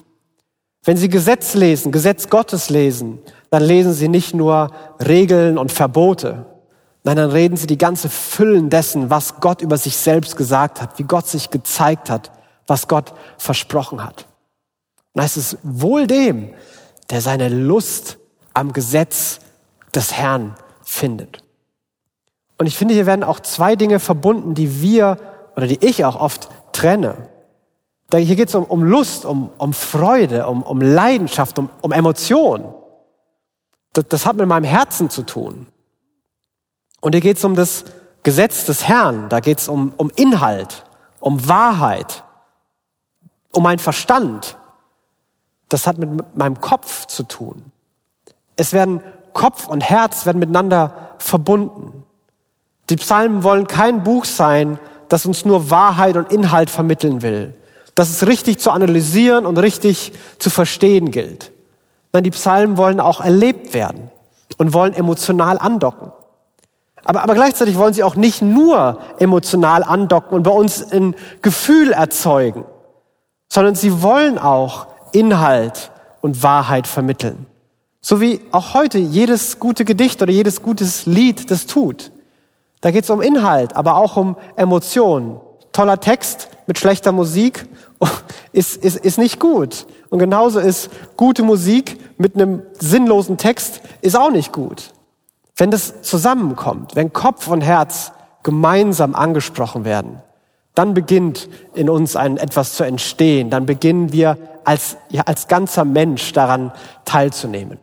Wenn 0.84 0.98
sie 0.98 1.08
Gesetz 1.08 1.54
lesen, 1.54 1.92
Gesetz 1.92 2.28
Gottes 2.28 2.68
lesen, 2.68 3.20
dann 3.52 3.62
lesen 3.62 3.92
sie 3.92 4.08
nicht 4.08 4.34
nur 4.34 4.70
Regeln 4.98 5.58
und 5.58 5.70
Verbote, 5.70 6.46
Nein, 7.04 7.16
dann 7.16 7.30
reden 7.30 7.56
sie 7.56 7.66
die 7.66 7.78
ganze 7.78 8.08
Füllen 8.08 8.70
dessen, 8.70 9.10
was 9.10 9.40
Gott 9.40 9.60
über 9.60 9.76
sich 9.76 9.96
selbst 9.96 10.36
gesagt 10.36 10.80
hat, 10.80 10.98
wie 10.98 11.02
Gott 11.02 11.26
sich 11.26 11.50
gezeigt 11.50 12.08
hat, 12.08 12.30
was 12.66 12.86
Gott 12.86 13.12
versprochen 13.38 14.04
hat. 14.04 14.26
Und 15.12 15.22
heißt 15.22 15.36
es 15.36 15.58
wohl 15.64 16.06
dem, 16.06 16.50
der 17.10 17.20
seine 17.20 17.48
Lust 17.48 18.18
am 18.54 18.72
Gesetz 18.72 19.40
des 19.94 20.12
Herrn 20.12 20.54
findet. 20.84 21.42
Und 22.56 22.66
ich 22.66 22.76
finde, 22.76 22.94
hier 22.94 23.06
werden 23.06 23.24
auch 23.24 23.40
zwei 23.40 23.74
Dinge 23.74 23.98
verbunden, 23.98 24.54
die 24.54 24.80
wir 24.80 25.18
oder 25.56 25.66
die 25.66 25.84
ich 25.84 26.04
auch 26.04 26.14
oft 26.14 26.50
trenne. 26.70 27.28
Hier 28.14 28.36
geht 28.36 28.48
es 28.48 28.54
um, 28.54 28.64
um 28.64 28.84
Lust, 28.84 29.24
um, 29.24 29.50
um 29.58 29.72
Freude, 29.72 30.46
um, 30.46 30.62
um 30.62 30.80
Leidenschaft, 30.80 31.58
um, 31.58 31.68
um 31.80 31.90
Emotion. 31.90 32.72
Das, 33.92 34.04
das 34.08 34.26
hat 34.26 34.36
mit 34.36 34.46
meinem 34.46 34.64
Herzen 34.64 35.10
zu 35.10 35.22
tun. 35.22 35.66
Und 37.00 37.12
hier 37.12 37.20
geht 37.20 37.36
es 37.36 37.44
um 37.44 37.54
das 37.54 37.84
Gesetz 38.22 38.64
des 38.64 38.86
Herrn, 38.86 39.28
da 39.28 39.40
geht 39.40 39.58
es 39.58 39.68
um, 39.68 39.92
um 39.96 40.10
Inhalt, 40.14 40.84
um 41.18 41.48
Wahrheit, 41.48 42.22
um 43.52 43.64
mein 43.64 43.80
Verstand. 43.80 44.56
Das 45.68 45.86
hat 45.86 45.98
mit 45.98 46.36
meinem 46.36 46.60
Kopf 46.60 47.06
zu 47.06 47.24
tun. 47.24 47.72
Es 48.56 48.72
werden 48.72 49.02
Kopf 49.32 49.66
und 49.66 49.80
Herz 49.80 50.26
werden 50.26 50.38
miteinander 50.38 51.14
verbunden. 51.18 52.04
Die 52.90 52.96
Psalmen 52.96 53.42
wollen 53.42 53.66
kein 53.66 54.02
Buch 54.02 54.24
sein, 54.24 54.78
das 55.08 55.26
uns 55.26 55.44
nur 55.44 55.70
Wahrheit 55.70 56.16
und 56.16 56.30
Inhalt 56.30 56.70
vermitteln 56.70 57.22
will, 57.22 57.54
das 57.94 58.10
es 58.10 58.26
richtig 58.26 58.58
zu 58.58 58.70
analysieren 58.70 59.46
und 59.46 59.58
richtig 59.58 60.12
zu 60.38 60.50
verstehen 60.50 61.10
gilt. 61.10 61.52
Nein, 62.12 62.24
die 62.24 62.30
Psalmen 62.30 62.76
wollen 62.76 63.00
auch 63.00 63.20
erlebt 63.20 63.74
werden. 63.74 64.10
und 64.58 64.74
wollen 64.74 64.94
emotional 64.94 65.58
andocken. 65.58 66.12
Aber, 67.04 67.22
aber 67.22 67.34
gleichzeitig 67.34 67.76
wollen 67.76 67.94
sie 67.94 68.04
auch 68.04 68.14
nicht 68.14 68.42
nur 68.42 68.98
emotional 69.18 69.82
andocken 69.82 70.36
und 70.36 70.42
bei 70.44 70.50
uns 70.50 70.92
ein 70.92 71.14
Gefühl 71.40 71.92
erzeugen, 71.92 72.64
sondern 73.48 73.74
sie 73.74 74.02
wollen 74.02 74.38
auch 74.38 74.86
Inhalt 75.12 75.90
und 76.20 76.42
Wahrheit 76.42 76.86
vermitteln. 76.86 77.46
So 78.00 78.20
wie 78.20 78.40
auch 78.52 78.74
heute 78.74 78.98
jedes 78.98 79.58
gute 79.58 79.84
Gedicht 79.84 80.22
oder 80.22 80.32
jedes 80.32 80.62
gutes 80.62 81.06
Lied 81.06 81.50
das 81.50 81.66
tut. 81.66 82.12
Da 82.80 82.90
geht 82.90 83.04
es 83.04 83.10
um 83.10 83.20
Inhalt, 83.20 83.76
aber 83.76 83.96
auch 83.96 84.16
um 84.16 84.36
Emotionen. 84.56 85.40
Toller 85.72 86.00
Text 86.00 86.48
mit 86.66 86.78
schlechter 86.78 87.12
Musik 87.12 87.66
ist, 88.52 88.76
ist, 88.76 88.96
ist 88.96 89.18
nicht 89.18 89.40
gut. 89.40 89.86
Und 90.12 90.18
genauso 90.18 90.60
ist 90.60 90.90
gute 91.16 91.42
Musik 91.42 91.98
mit 92.18 92.34
einem 92.34 92.60
sinnlosen 92.78 93.38
Text 93.38 93.80
ist 94.02 94.14
auch 94.14 94.30
nicht 94.30 94.52
gut. 94.52 94.92
Wenn 95.56 95.70
das 95.70 96.02
zusammenkommt, 96.02 96.94
wenn 96.96 97.14
Kopf 97.14 97.48
und 97.48 97.62
Herz 97.62 98.12
gemeinsam 98.42 99.14
angesprochen 99.14 99.86
werden, 99.86 100.20
dann 100.74 100.92
beginnt 100.92 101.48
in 101.72 101.88
uns 101.88 102.14
ein 102.14 102.36
etwas 102.36 102.74
zu 102.74 102.84
entstehen. 102.84 103.48
Dann 103.48 103.64
beginnen 103.64 104.12
wir 104.12 104.36
als, 104.64 104.98
ja, 105.08 105.22
als 105.22 105.48
ganzer 105.48 105.86
Mensch 105.86 106.34
daran 106.34 106.72
teilzunehmen. 107.06 107.78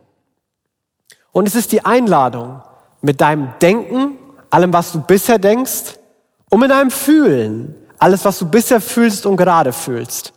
Und 1.32 1.48
es 1.48 1.56
ist 1.56 1.72
die 1.72 1.84
Einladung, 1.84 2.62
mit 3.00 3.20
deinem 3.20 3.48
Denken, 3.60 4.18
allem, 4.50 4.72
was 4.72 4.92
du 4.92 5.00
bisher 5.00 5.40
denkst, 5.40 5.98
und 6.48 6.60
mit 6.60 6.70
deinem 6.70 6.92
Fühlen, 6.92 7.74
alles, 7.98 8.24
was 8.24 8.38
du 8.38 8.46
bisher 8.48 8.80
fühlst 8.80 9.26
und 9.26 9.36
gerade 9.36 9.72
fühlst, 9.72 10.32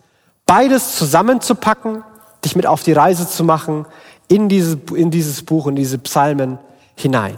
beides 0.46 0.96
zusammenzupacken, 0.96 2.04
dich 2.44 2.56
mit 2.56 2.68
auf 2.68 2.84
die 2.84 2.94
Reise 2.94 3.28
zu 3.28 3.44
machen, 3.44 3.86
in 4.28 4.50
dieses, 4.50 4.78
in 4.96 5.12
dieses 5.12 5.44
Buch, 5.44 5.68
in 5.68 5.76
diese 5.76 5.98
Psalmen 5.98 6.60
hinein. 6.96 7.38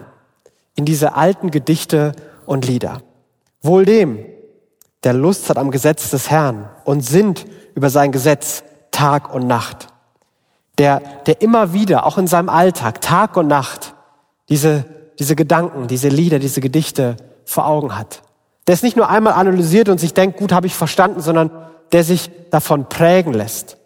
In 0.75 0.85
diese 0.85 1.15
alten 1.15 1.51
Gedichte 1.51 2.13
und 2.45 2.67
Lieder. 2.67 3.01
Wohl 3.61 3.85
dem, 3.85 4.19
der 5.03 5.13
Lust 5.13 5.49
hat 5.49 5.57
am 5.57 5.71
Gesetz 5.71 6.09
des 6.09 6.29
Herrn 6.29 6.69
und 6.83 7.01
sinnt 7.01 7.45
über 7.75 7.89
sein 7.89 8.11
Gesetz 8.11 8.63
Tag 8.91 9.33
und 9.33 9.47
Nacht. 9.47 9.87
Der, 10.77 10.99
der 11.25 11.41
immer 11.41 11.73
wieder, 11.73 12.05
auch 12.05 12.17
in 12.17 12.27
seinem 12.27 12.49
Alltag, 12.49 13.01
Tag 13.01 13.37
und 13.37 13.47
Nacht, 13.47 13.93
diese, 14.49 14.85
diese 15.19 15.35
Gedanken, 15.35 15.87
diese 15.87 16.09
Lieder, 16.09 16.39
diese 16.39 16.61
Gedichte 16.61 17.17
vor 17.45 17.67
Augen 17.67 17.97
hat. 17.97 18.21
Der 18.67 18.73
es 18.73 18.83
nicht 18.83 18.97
nur 18.97 19.09
einmal 19.09 19.33
analysiert 19.33 19.89
und 19.89 19.99
sich 19.99 20.13
denkt, 20.13 20.37
gut, 20.37 20.51
habe 20.51 20.67
ich 20.67 20.75
verstanden, 20.75 21.21
sondern 21.21 21.51
der 21.91 22.03
sich 22.03 22.29
davon 22.51 22.87
prägen 22.89 23.33
lässt. 23.33 23.77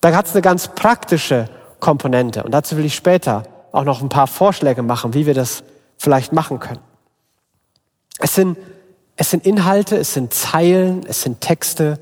Da 0.00 0.14
hat 0.14 0.26
es 0.26 0.32
eine 0.32 0.42
ganz 0.42 0.68
praktische 0.68 1.48
Komponente. 1.80 2.42
Und 2.42 2.52
dazu 2.52 2.76
will 2.76 2.84
ich 2.84 2.94
später 2.94 3.44
auch 3.72 3.84
noch 3.84 4.02
ein 4.02 4.08
paar 4.08 4.26
Vorschläge 4.26 4.82
machen, 4.82 5.14
wie 5.14 5.26
wir 5.26 5.34
das 5.34 5.64
vielleicht 5.96 6.32
machen 6.32 6.58
können. 6.58 6.80
Es 8.18 8.34
sind, 8.34 8.58
es 9.16 9.30
sind 9.30 9.46
Inhalte, 9.46 9.96
es 9.96 10.14
sind 10.14 10.34
Zeilen, 10.34 11.04
es 11.06 11.22
sind 11.22 11.40
Texte, 11.40 11.98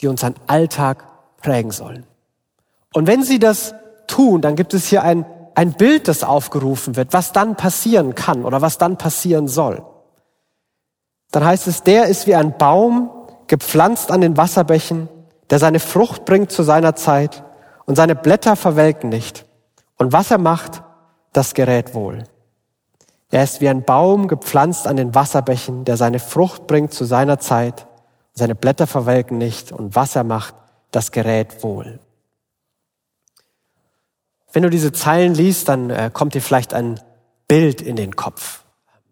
die 0.00 0.08
unseren 0.08 0.34
Alltag 0.46 1.04
prägen 1.40 1.70
sollen. 1.70 2.04
Und 2.92 3.06
wenn 3.06 3.22
sie 3.22 3.38
das 3.38 3.74
tun, 4.06 4.40
dann 4.40 4.56
gibt 4.56 4.74
es 4.74 4.86
hier 4.86 5.02
ein, 5.02 5.24
ein 5.54 5.72
Bild, 5.72 6.08
das 6.08 6.22
aufgerufen 6.22 6.96
wird, 6.96 7.12
was 7.12 7.32
dann 7.32 7.56
passieren 7.56 8.14
kann 8.14 8.44
oder 8.44 8.60
was 8.62 8.78
dann 8.78 8.98
passieren 8.98 9.48
soll. 9.48 9.84
Dann 11.30 11.44
heißt 11.44 11.66
es, 11.66 11.82
der 11.82 12.06
ist 12.06 12.26
wie 12.26 12.34
ein 12.34 12.56
Baum, 12.56 13.10
gepflanzt 13.46 14.10
an 14.10 14.20
den 14.20 14.36
Wasserbächen, 14.36 15.08
der 15.50 15.58
seine 15.58 15.80
Frucht 15.80 16.24
bringt 16.24 16.50
zu 16.50 16.62
seiner 16.62 16.96
Zeit 16.96 17.44
und 17.86 17.96
seine 17.96 18.14
Blätter 18.14 18.56
verwelken 18.56 19.10
nicht. 19.10 19.44
Und 19.96 20.12
was 20.12 20.30
er 20.30 20.38
macht, 20.38 20.82
das 21.32 21.54
gerät 21.54 21.94
wohl. 21.94 22.24
Er 23.30 23.42
ist 23.42 23.60
wie 23.60 23.68
ein 23.68 23.82
Baum 23.82 24.28
gepflanzt 24.28 24.86
an 24.86 24.96
den 24.96 25.14
Wasserbächen, 25.14 25.84
der 25.84 25.96
seine 25.96 26.20
Frucht 26.20 26.66
bringt 26.66 26.94
zu 26.94 27.04
seiner 27.04 27.38
Zeit. 27.38 27.86
Seine 28.32 28.54
Blätter 28.54 28.86
verwelken 28.86 29.38
nicht 29.38 29.72
und 29.72 29.96
was 29.96 30.16
er 30.16 30.24
macht, 30.24 30.54
das 30.90 31.10
gerät 31.10 31.62
wohl. 31.62 31.98
Wenn 34.52 34.62
du 34.62 34.70
diese 34.70 34.92
Zeilen 34.92 35.34
liest, 35.34 35.68
dann 35.68 35.90
äh, 35.90 36.10
kommt 36.12 36.34
dir 36.34 36.40
vielleicht 36.40 36.74
ein 36.74 37.00
Bild 37.48 37.82
in 37.82 37.96
den 37.96 38.14
Kopf. 38.14 38.62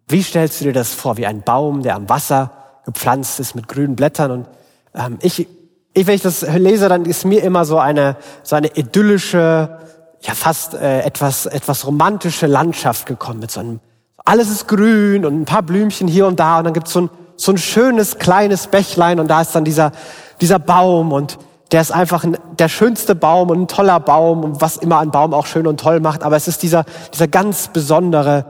Wie 0.06 0.22
stellst 0.22 0.60
du 0.60 0.66
dir 0.66 0.72
das 0.72 0.94
vor? 0.94 1.16
Wie 1.16 1.26
ein 1.26 1.42
Baum, 1.42 1.82
der 1.82 1.96
am 1.96 2.08
Wasser 2.08 2.61
gepflanzt 2.84 3.40
ist 3.40 3.54
mit 3.54 3.68
grünen 3.68 3.96
Blättern. 3.96 4.30
Und 4.30 4.48
ähm, 4.94 5.18
ich, 5.22 5.46
ich, 5.94 6.06
wenn 6.06 6.14
ich 6.14 6.22
das 6.22 6.42
lese, 6.42 6.88
dann 6.88 7.04
ist 7.04 7.24
mir 7.24 7.42
immer 7.42 7.64
so 7.64 7.78
eine, 7.78 8.16
so 8.42 8.56
eine 8.56 8.68
idyllische, 8.76 9.78
ja 10.20 10.34
fast 10.34 10.74
äh, 10.74 11.00
etwas, 11.00 11.46
etwas 11.46 11.86
romantische 11.86 12.46
Landschaft 12.46 13.06
gekommen 13.06 13.40
mit 13.40 13.50
so 13.50 13.60
einem, 13.60 13.80
alles 14.24 14.50
ist 14.50 14.68
grün 14.68 15.24
und 15.24 15.40
ein 15.40 15.44
paar 15.44 15.62
Blümchen 15.62 16.06
hier 16.06 16.26
und 16.26 16.38
da 16.38 16.58
und 16.58 16.64
dann 16.64 16.72
gibt's 16.72 16.92
so 16.92 17.02
ein, 17.02 17.10
so 17.36 17.52
ein 17.52 17.58
schönes 17.58 18.18
kleines 18.18 18.68
Bächlein 18.68 19.18
und 19.18 19.28
da 19.28 19.40
ist 19.40 19.54
dann 19.54 19.64
dieser, 19.64 19.92
dieser 20.40 20.58
Baum 20.58 21.12
und 21.12 21.38
der 21.72 21.80
ist 21.80 21.90
einfach 21.90 22.22
ein, 22.22 22.36
der 22.58 22.68
schönste 22.68 23.14
Baum 23.14 23.50
und 23.50 23.62
ein 23.62 23.68
toller 23.68 23.98
Baum 23.98 24.44
und 24.44 24.60
was 24.60 24.76
immer 24.76 24.98
ein 25.00 25.10
Baum 25.10 25.34
auch 25.34 25.46
schön 25.46 25.66
und 25.66 25.80
toll 25.80 26.00
macht, 26.00 26.22
aber 26.22 26.36
es 26.36 26.46
ist 26.46 26.62
dieser, 26.62 26.84
dieser 27.12 27.28
ganz 27.28 27.68
besondere, 27.68 28.44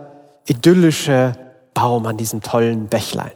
idyllische 0.46 1.32
Baum 1.72 2.06
an 2.06 2.16
diesem 2.16 2.42
tollen 2.42 2.88
Bächlein. 2.88 3.30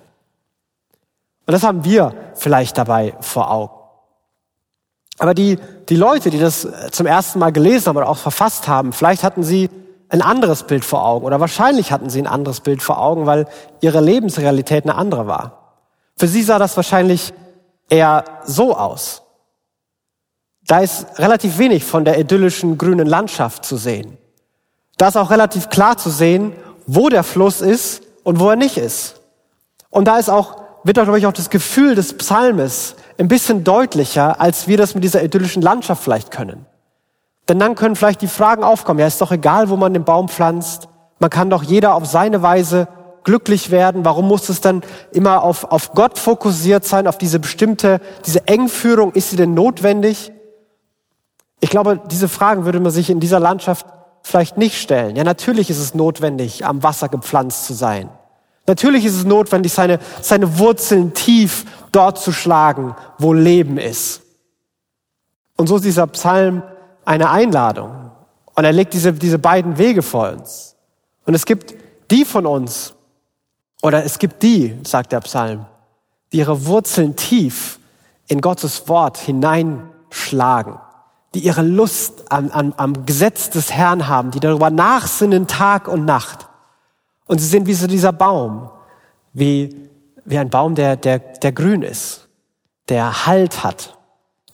Und 1.46 1.52
das 1.52 1.62
haben 1.62 1.84
wir 1.84 2.12
vielleicht 2.34 2.76
dabei 2.76 3.14
vor 3.20 3.50
Augen. 3.50 3.72
Aber 5.18 5.32
die, 5.32 5.58
die 5.88 5.96
Leute, 5.96 6.30
die 6.30 6.38
das 6.38 6.68
zum 6.90 7.06
ersten 7.06 7.38
Mal 7.38 7.52
gelesen 7.52 7.86
haben 7.86 7.96
oder 7.96 8.08
auch 8.08 8.18
verfasst 8.18 8.68
haben, 8.68 8.92
vielleicht 8.92 9.22
hatten 9.22 9.42
sie 9.42 9.70
ein 10.08 10.22
anderes 10.22 10.64
Bild 10.64 10.84
vor 10.84 11.04
Augen 11.04 11.24
oder 11.24 11.40
wahrscheinlich 11.40 11.90
hatten 11.92 12.10
sie 12.10 12.20
ein 12.20 12.26
anderes 12.26 12.60
Bild 12.60 12.82
vor 12.82 13.00
Augen, 13.00 13.26
weil 13.26 13.46
ihre 13.80 14.00
Lebensrealität 14.00 14.84
eine 14.84 14.94
andere 14.94 15.26
war. 15.26 15.82
Für 16.16 16.28
sie 16.28 16.42
sah 16.42 16.58
das 16.58 16.76
wahrscheinlich 16.76 17.32
eher 17.88 18.24
so 18.44 18.76
aus. 18.76 19.22
Da 20.66 20.80
ist 20.80 21.18
relativ 21.18 21.58
wenig 21.58 21.84
von 21.84 22.04
der 22.04 22.18
idyllischen 22.18 22.76
grünen 22.76 23.06
Landschaft 23.06 23.64
zu 23.64 23.76
sehen. 23.76 24.18
Da 24.98 25.08
ist 25.08 25.16
auch 25.16 25.30
relativ 25.30 25.68
klar 25.68 25.96
zu 25.96 26.10
sehen, 26.10 26.52
wo 26.86 27.08
der 27.08 27.22
Fluss 27.22 27.60
ist 27.60 28.02
und 28.24 28.40
wo 28.40 28.50
er 28.50 28.56
nicht 28.56 28.76
ist. 28.76 29.20
Und 29.90 30.06
da 30.06 30.18
ist 30.18 30.28
auch 30.28 30.65
wird, 30.86 30.96
glaube 30.96 31.18
ich, 31.18 31.26
auch 31.26 31.32
das 31.32 31.50
Gefühl 31.50 31.94
des 31.94 32.16
Psalmes 32.16 32.94
ein 33.18 33.28
bisschen 33.28 33.64
deutlicher, 33.64 34.40
als 34.40 34.68
wir 34.68 34.76
das 34.76 34.94
mit 34.94 35.02
dieser 35.02 35.22
idyllischen 35.22 35.62
Landschaft 35.62 36.02
vielleicht 36.02 36.30
können. 36.30 36.66
Denn 37.48 37.58
dann 37.58 37.74
können 37.74 37.96
vielleicht 37.96 38.22
die 38.22 38.28
Fragen 38.28 38.62
aufkommen, 38.62 39.00
ja, 39.00 39.06
ist 39.06 39.20
doch 39.20 39.32
egal, 39.32 39.68
wo 39.68 39.76
man 39.76 39.94
den 39.94 40.04
Baum 40.04 40.28
pflanzt, 40.28 40.88
man 41.18 41.30
kann 41.30 41.50
doch 41.50 41.62
jeder 41.62 41.94
auf 41.94 42.06
seine 42.06 42.42
Weise 42.42 42.88
glücklich 43.24 43.70
werden. 43.70 44.04
Warum 44.04 44.28
muss 44.28 44.48
es 44.48 44.60
dann 44.60 44.82
immer 45.12 45.42
auf, 45.42 45.64
auf 45.64 45.92
Gott 45.92 46.18
fokussiert 46.18 46.84
sein, 46.84 47.06
auf 47.06 47.18
diese 47.18 47.40
bestimmte, 47.40 48.00
diese 48.24 48.46
Engführung, 48.46 49.12
ist 49.12 49.30
sie 49.30 49.36
denn 49.36 49.54
notwendig? 49.54 50.30
Ich 51.60 51.70
glaube, 51.70 52.00
diese 52.10 52.28
Fragen 52.28 52.64
würde 52.64 52.80
man 52.80 52.92
sich 52.92 53.10
in 53.10 53.18
dieser 53.18 53.40
Landschaft 53.40 53.86
vielleicht 54.22 54.58
nicht 54.58 54.80
stellen. 54.80 55.16
Ja, 55.16 55.24
natürlich 55.24 55.70
ist 55.70 55.78
es 55.78 55.94
notwendig, 55.94 56.64
am 56.66 56.82
Wasser 56.82 57.08
gepflanzt 57.08 57.64
zu 57.64 57.74
sein. 57.74 58.10
Natürlich 58.66 59.04
ist 59.04 59.14
es 59.14 59.24
notwendig, 59.24 59.72
seine, 59.72 60.00
seine 60.20 60.58
Wurzeln 60.58 61.14
tief 61.14 61.64
dort 61.92 62.18
zu 62.18 62.32
schlagen, 62.32 62.94
wo 63.18 63.32
Leben 63.32 63.78
ist. 63.78 64.22
Und 65.56 65.68
so 65.68 65.76
ist 65.76 65.84
dieser 65.84 66.06
Psalm 66.08 66.62
eine 67.04 67.30
Einladung. 67.30 68.10
Und 68.54 68.64
er 68.64 68.72
legt 68.72 68.94
diese, 68.94 69.12
diese 69.12 69.38
beiden 69.38 69.78
Wege 69.78 70.02
vor 70.02 70.30
uns. 70.30 70.74
Und 71.24 71.34
es 71.34 71.46
gibt 71.46 71.74
die 72.10 72.24
von 72.24 72.46
uns, 72.46 72.94
oder 73.82 74.04
es 74.04 74.18
gibt 74.18 74.42
die, 74.42 74.76
sagt 74.84 75.12
der 75.12 75.20
Psalm, 75.20 75.66
die 76.32 76.38
ihre 76.38 76.66
Wurzeln 76.66 77.16
tief 77.16 77.78
in 78.26 78.40
Gottes 78.40 78.88
Wort 78.88 79.18
hineinschlagen, 79.18 80.78
die 81.34 81.40
ihre 81.40 81.62
Lust 81.62 82.32
am, 82.32 82.50
am, 82.50 82.74
am 82.76 83.06
Gesetz 83.06 83.50
des 83.50 83.72
Herrn 83.72 84.08
haben, 84.08 84.30
die 84.30 84.40
darüber 84.40 84.70
nachsinnen 84.70 85.46
Tag 85.46 85.88
und 85.88 86.04
Nacht 86.04 86.45
und 87.26 87.38
sie 87.38 87.46
sind 87.46 87.66
wie 87.66 87.74
so 87.74 87.86
dieser 87.86 88.12
Baum, 88.12 88.70
wie, 89.32 89.88
wie 90.24 90.38
ein 90.38 90.50
Baum, 90.50 90.74
der, 90.74 90.96
der, 90.96 91.18
der 91.18 91.52
grün 91.52 91.82
ist, 91.82 92.28
der 92.88 93.26
Halt 93.26 93.64
hat, 93.64 93.98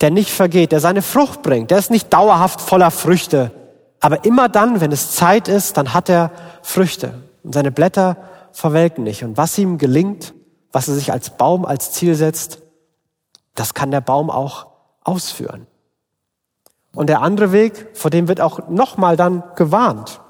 der 0.00 0.10
nicht 0.10 0.30
vergeht, 0.30 0.72
der 0.72 0.80
seine 0.80 1.02
Frucht 1.02 1.42
bringt. 1.42 1.70
Der 1.70 1.78
ist 1.78 1.90
nicht 1.90 2.12
dauerhaft 2.12 2.60
voller 2.60 2.90
Früchte, 2.90 3.52
aber 4.00 4.24
immer 4.24 4.48
dann, 4.48 4.80
wenn 4.80 4.90
es 4.90 5.12
Zeit 5.12 5.46
ist, 5.46 5.76
dann 5.76 5.94
hat 5.94 6.08
er 6.08 6.32
Früchte. 6.62 7.22
Und 7.44 7.54
seine 7.54 7.70
Blätter 7.70 8.16
verwelken 8.50 9.04
nicht. 9.04 9.22
Und 9.22 9.36
was 9.36 9.56
ihm 9.58 9.78
gelingt, 9.78 10.34
was 10.72 10.88
er 10.88 10.94
sich 10.94 11.12
als 11.12 11.30
Baum 11.30 11.64
als 11.64 11.92
Ziel 11.92 12.14
setzt, 12.14 12.62
das 13.54 13.74
kann 13.74 13.90
der 13.90 14.00
Baum 14.00 14.30
auch 14.30 14.66
ausführen. 15.04 15.66
Und 16.94 17.08
der 17.08 17.22
andere 17.22 17.52
Weg, 17.52 17.90
vor 17.94 18.10
dem 18.10 18.28
wird 18.28 18.40
auch 18.40 18.68
nochmal 18.68 19.16
dann 19.16 19.42
gewarnt. 19.54 20.20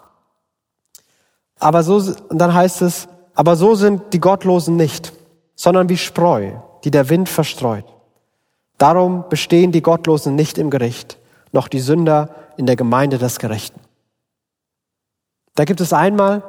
Aber 1.63 1.85
so, 1.85 1.95
und 2.29 2.39
dann 2.39 2.53
heißt 2.53 2.83
es, 2.83 3.07
aber 3.35 3.55
so 3.55 3.77
sind 3.77 4.13
die 4.13 4.19
Gottlosen 4.19 4.75
nicht, 4.75 5.13
sondern 5.55 5.89
wie 5.89 5.97
Spreu, 5.97 6.55
die 6.83 6.91
der 6.91 7.09
Wind 7.09 7.29
verstreut. 7.29 7.85
Darum 8.79 9.27
bestehen 9.29 9.71
die 9.71 9.81
Gottlosen 9.81 10.35
nicht 10.35 10.59
im 10.59 10.71
Gericht, 10.71 11.19
noch 11.53 11.69
die 11.69 11.79
Sünder 11.79 12.31
in 12.57 12.67
der 12.67 12.75
Gemeinde 12.75 13.19
des 13.19 13.39
Gerechten. 13.39 13.79
Da 15.55 15.65
gibt 15.65 15.81
es 15.81 15.93
einmal 15.93 16.43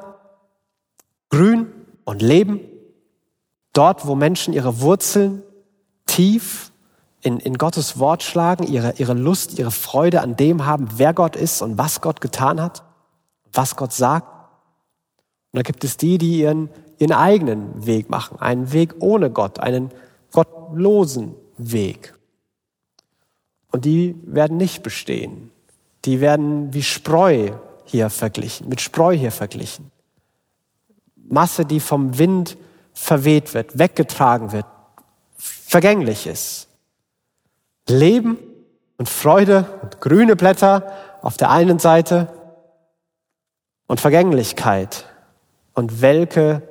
Grün 1.30 1.68
und 2.06 2.24
Leben, 2.24 2.62
dort, 3.72 4.08
wo 4.08 4.16
Menschen 4.16 4.52
ihre 4.52 4.82
Wurzeln 4.82 5.44
tief 6.08 6.72
in, 7.22 7.38
in 7.38 7.60
Gottes 7.60 8.00
Wort 8.00 8.24
schlagen, 8.24 8.64
ihre, 8.64 8.94
ihre 8.98 9.14
Lust, 9.14 9.60
ihre 9.60 9.70
Freude 9.70 10.22
an 10.22 10.36
dem 10.36 10.66
haben, 10.66 10.88
wer 10.96 11.14
Gott 11.14 11.36
ist 11.36 11.62
und 11.62 11.78
was 11.78 12.02
Gott 12.02 12.20
getan 12.20 12.60
hat, 12.60 12.82
was 13.52 13.76
Gott 13.76 13.94
sagt. 13.94 14.33
Und 15.54 15.60
da 15.60 15.62
gibt 15.62 15.84
es 15.84 15.98
die, 15.98 16.18
die 16.18 16.40
ihren, 16.40 16.70
ihren 16.98 17.12
eigenen 17.12 17.86
Weg 17.86 18.10
machen, 18.10 18.40
einen 18.40 18.74
Weg 18.74 18.96
ohne 19.00 19.30
Gott, 19.30 19.60
einen 19.60 19.92
gottlosen 20.32 21.36
Weg. 21.58 22.16
Und 23.72 23.86
die 23.86 24.16
werden 24.26 24.58
nicht 24.58 24.82
bestehen. 24.82 25.52
Die 26.06 26.22
werden 26.22 26.74
wie 26.74 26.82
Spreu 26.82 27.52
hier 27.86 28.10
verglichen, 28.10 28.68
mit 28.68 28.82
Spreu 28.82 29.16
hier 29.16 29.32
verglichen. 29.32 29.92
Masse, 31.16 31.66
die 31.66 31.80
vom 31.80 32.18
Wind 32.18 32.58
verweht 32.94 33.54
wird, 33.54 33.78
weggetragen 33.78 34.54
wird, 34.54 34.66
vergänglich 35.38 36.26
ist. 36.26 36.68
Leben 37.88 38.40
und 38.98 39.08
Freude 39.08 39.68
und 39.84 40.02
grüne 40.02 40.36
Blätter 40.36 40.92
auf 41.22 41.38
der 41.38 41.52
einen 41.52 41.78
Seite 41.78 42.28
und 43.86 44.02
Vergänglichkeit 44.02 45.06
und 45.74 46.02
welke 46.02 46.62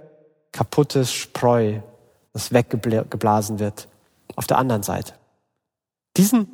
kaputtes 0.53 1.13
Spreu, 1.13 1.81
das 2.33 2.53
weggeblasen 2.53 3.59
wird 3.59 3.89
auf 4.37 4.47
der 4.47 4.59
anderen 4.59 4.83
Seite. 4.83 5.15
Diesen, 6.17 6.49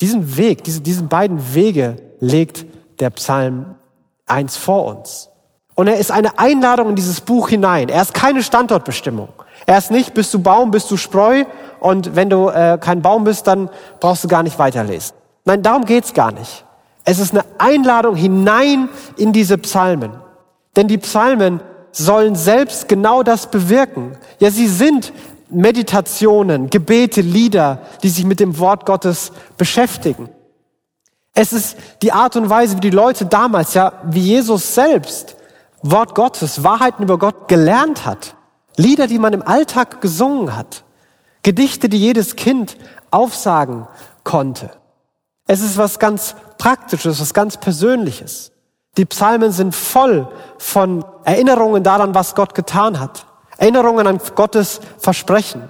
diesen 0.00 0.36
Weg, 0.36 0.64
diese, 0.64 0.80
diesen 0.80 1.08
beiden 1.08 1.54
Wege 1.54 1.96
legt 2.20 2.66
der 3.00 3.10
Psalm 3.10 3.76
eins 4.26 4.56
vor 4.56 4.84
uns. 4.86 5.28
Und 5.74 5.86
er 5.86 5.96
ist 5.96 6.10
eine 6.10 6.38
Einladung 6.38 6.90
in 6.90 6.96
dieses 6.96 7.20
Buch 7.20 7.48
hinein. 7.48 7.88
Er 7.88 8.02
ist 8.02 8.12
keine 8.12 8.42
Standortbestimmung. 8.42 9.30
Er 9.66 9.78
ist 9.78 9.90
nicht, 9.90 10.14
bist 10.14 10.34
du 10.34 10.40
Baum, 10.40 10.70
bist 10.70 10.90
du 10.90 10.96
Spreu 10.96 11.44
und 11.78 12.14
wenn 12.16 12.28
du 12.28 12.48
äh, 12.48 12.78
kein 12.80 13.02
Baum 13.02 13.24
bist, 13.24 13.46
dann 13.46 13.70
brauchst 14.00 14.24
du 14.24 14.28
gar 14.28 14.42
nicht 14.42 14.58
weiterlesen. 14.58 15.14
Nein, 15.44 15.62
darum 15.62 15.84
geht's 15.84 16.12
gar 16.12 16.32
nicht. 16.32 16.64
Es 17.04 17.18
ist 17.18 17.32
eine 17.32 17.44
Einladung 17.58 18.14
hinein 18.14 18.88
in 19.16 19.32
diese 19.32 19.56
Psalmen. 19.58 20.12
Denn 20.76 20.86
die 20.86 20.98
Psalmen 20.98 21.60
sollen 21.92 22.34
selbst 22.34 22.88
genau 22.88 23.22
das 23.22 23.50
bewirken. 23.50 24.16
Ja, 24.38 24.50
sie 24.50 24.68
sind 24.68 25.12
Meditationen, 25.48 26.70
Gebete, 26.70 27.20
Lieder, 27.20 27.82
die 28.02 28.08
sich 28.08 28.24
mit 28.24 28.40
dem 28.40 28.58
Wort 28.58 28.86
Gottes 28.86 29.32
beschäftigen. 29.56 30.28
Es 31.34 31.52
ist 31.52 31.76
die 32.02 32.12
Art 32.12 32.36
und 32.36 32.50
Weise, 32.50 32.76
wie 32.76 32.80
die 32.80 32.90
Leute 32.90 33.26
damals, 33.26 33.74
ja, 33.74 33.92
wie 34.04 34.20
Jesus 34.20 34.74
selbst, 34.74 35.36
Wort 35.82 36.14
Gottes, 36.14 36.62
Wahrheiten 36.62 37.02
über 37.02 37.18
Gott 37.18 37.48
gelernt 37.48 38.04
hat. 38.04 38.36
Lieder, 38.76 39.06
die 39.06 39.18
man 39.18 39.32
im 39.32 39.42
Alltag 39.42 40.00
gesungen 40.00 40.56
hat. 40.56 40.84
Gedichte, 41.42 41.88
die 41.88 41.98
jedes 41.98 42.36
Kind 42.36 42.76
aufsagen 43.10 43.86
konnte. 44.24 44.70
Es 45.46 45.62
ist 45.62 45.78
was 45.78 45.98
ganz 45.98 46.36
Praktisches, 46.58 47.20
was 47.20 47.32
ganz 47.32 47.56
Persönliches. 47.56 48.52
Die 48.96 49.04
Psalmen 49.04 49.52
sind 49.52 49.74
voll 49.74 50.28
von 50.58 51.04
Erinnerungen 51.24 51.82
daran, 51.82 52.14
was 52.14 52.34
Gott 52.34 52.54
getan 52.54 52.98
hat. 52.98 53.26
Erinnerungen 53.56 54.06
an 54.06 54.20
Gottes 54.34 54.80
Versprechen. 54.98 55.62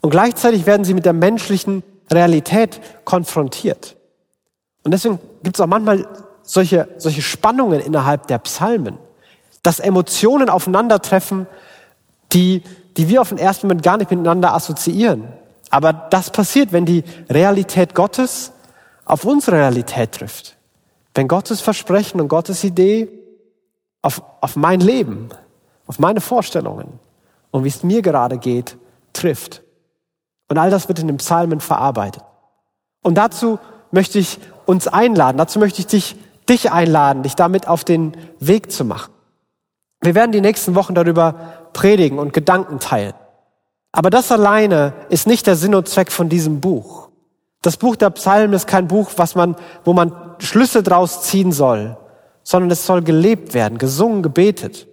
Und 0.00 0.10
gleichzeitig 0.10 0.66
werden 0.66 0.84
sie 0.84 0.94
mit 0.94 1.04
der 1.04 1.12
menschlichen 1.12 1.82
Realität 2.10 2.80
konfrontiert. 3.04 3.96
Und 4.84 4.92
deswegen 4.92 5.18
gibt 5.42 5.56
es 5.56 5.60
auch 5.60 5.66
manchmal 5.66 6.06
solche, 6.42 6.88
solche 6.98 7.22
Spannungen 7.22 7.80
innerhalb 7.80 8.26
der 8.26 8.38
Psalmen, 8.38 8.98
dass 9.62 9.80
Emotionen 9.80 10.48
aufeinandertreffen, 10.48 11.46
die, 12.32 12.62
die 12.96 13.08
wir 13.08 13.20
auf 13.20 13.30
den 13.30 13.38
ersten 13.38 13.66
Moment 13.66 13.82
gar 13.82 13.96
nicht 13.96 14.10
miteinander 14.10 14.54
assoziieren. 14.54 15.28
Aber 15.70 15.92
das 15.92 16.30
passiert, 16.30 16.72
wenn 16.72 16.84
die 16.84 17.04
Realität 17.28 17.94
Gottes 17.94 18.52
auf 19.04 19.24
unsere 19.24 19.56
Realität 19.56 20.12
trifft. 20.12 20.57
Wenn 21.18 21.26
Gottes 21.26 21.60
Versprechen 21.60 22.20
und 22.20 22.28
Gottes 22.28 22.62
Idee 22.62 23.08
auf, 24.02 24.22
auf 24.40 24.54
mein 24.54 24.78
Leben, 24.78 25.30
auf 25.88 25.98
meine 25.98 26.20
Vorstellungen 26.20 27.00
und 27.50 27.64
wie 27.64 27.68
es 27.68 27.82
mir 27.82 28.02
gerade 28.02 28.38
geht, 28.38 28.76
trifft. 29.12 29.64
Und 30.46 30.58
all 30.58 30.70
das 30.70 30.86
wird 30.86 31.00
in 31.00 31.08
den 31.08 31.16
Psalmen 31.16 31.58
verarbeitet. 31.58 32.22
Und 33.02 33.16
dazu 33.16 33.58
möchte 33.90 34.20
ich 34.20 34.38
uns 34.64 34.86
einladen, 34.86 35.38
dazu 35.38 35.58
möchte 35.58 35.80
ich 35.80 35.88
dich, 35.88 36.14
dich 36.48 36.70
einladen, 36.70 37.24
dich 37.24 37.34
damit 37.34 37.66
auf 37.66 37.82
den 37.82 38.16
Weg 38.38 38.70
zu 38.70 38.84
machen. 38.84 39.12
Wir 40.00 40.14
werden 40.14 40.30
die 40.30 40.40
nächsten 40.40 40.76
Wochen 40.76 40.94
darüber 40.94 41.34
predigen 41.72 42.20
und 42.20 42.32
Gedanken 42.32 42.78
teilen. 42.78 43.14
Aber 43.90 44.10
das 44.10 44.30
alleine 44.30 44.92
ist 45.08 45.26
nicht 45.26 45.48
der 45.48 45.56
Sinn 45.56 45.74
und 45.74 45.88
Zweck 45.88 46.12
von 46.12 46.28
diesem 46.28 46.60
Buch. 46.60 47.08
Das 47.60 47.76
Buch 47.76 47.96
der 47.96 48.10
Psalmen 48.10 48.52
ist 48.52 48.68
kein 48.68 48.86
Buch, 48.86 49.10
was 49.16 49.34
man, 49.34 49.56
wo 49.82 49.92
man 49.92 50.27
Schlüsse 50.38 50.82
draus 50.82 51.22
ziehen 51.22 51.52
soll, 51.52 51.96
sondern 52.42 52.70
es 52.70 52.86
soll 52.86 53.02
gelebt 53.02 53.54
werden, 53.54 53.78
gesungen, 53.78 54.22
gebetet. 54.22 54.86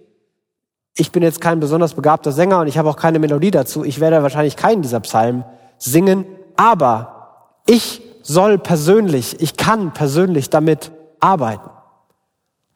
Ich 0.94 1.12
bin 1.12 1.22
jetzt 1.22 1.40
kein 1.40 1.60
besonders 1.60 1.94
begabter 1.94 2.32
Sänger 2.32 2.60
und 2.60 2.68
ich 2.68 2.78
habe 2.78 2.88
auch 2.88 2.96
keine 2.96 3.18
Melodie 3.18 3.50
dazu. 3.50 3.84
Ich 3.84 4.00
werde 4.00 4.22
wahrscheinlich 4.22 4.56
keinen 4.56 4.82
dieser 4.82 5.00
Psalmen 5.00 5.44
singen, 5.78 6.24
aber 6.56 7.52
ich 7.66 8.02
soll 8.22 8.58
persönlich, 8.58 9.40
ich 9.40 9.56
kann 9.56 9.92
persönlich 9.92 10.50
damit 10.50 10.90
arbeiten. 11.20 11.70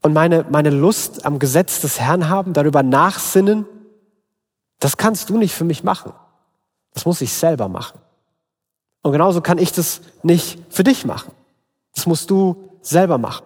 Und 0.02 0.12
meine, 0.12 0.46
meine 0.48 0.70
Lust 0.70 1.26
am 1.26 1.38
Gesetz 1.38 1.80
des 1.80 2.00
Herrn 2.00 2.28
haben, 2.28 2.52
darüber 2.52 2.82
nachsinnen, 2.82 3.66
das 4.78 4.96
kannst 4.96 5.28
du 5.28 5.36
nicht 5.36 5.54
für 5.54 5.64
mich 5.64 5.84
machen. 5.84 6.12
Das 6.94 7.04
muss 7.04 7.20
ich 7.20 7.32
selber 7.32 7.68
machen. 7.68 8.00
Und 9.02 9.12
genauso 9.12 9.40
kann 9.40 9.58
ich 9.58 9.72
das 9.72 10.00
nicht 10.22 10.58
für 10.70 10.84
dich 10.84 11.04
machen. 11.04 11.32
Das 11.94 12.06
musst 12.06 12.30
du 12.30 12.56
selber 12.82 13.18
machen. 13.18 13.44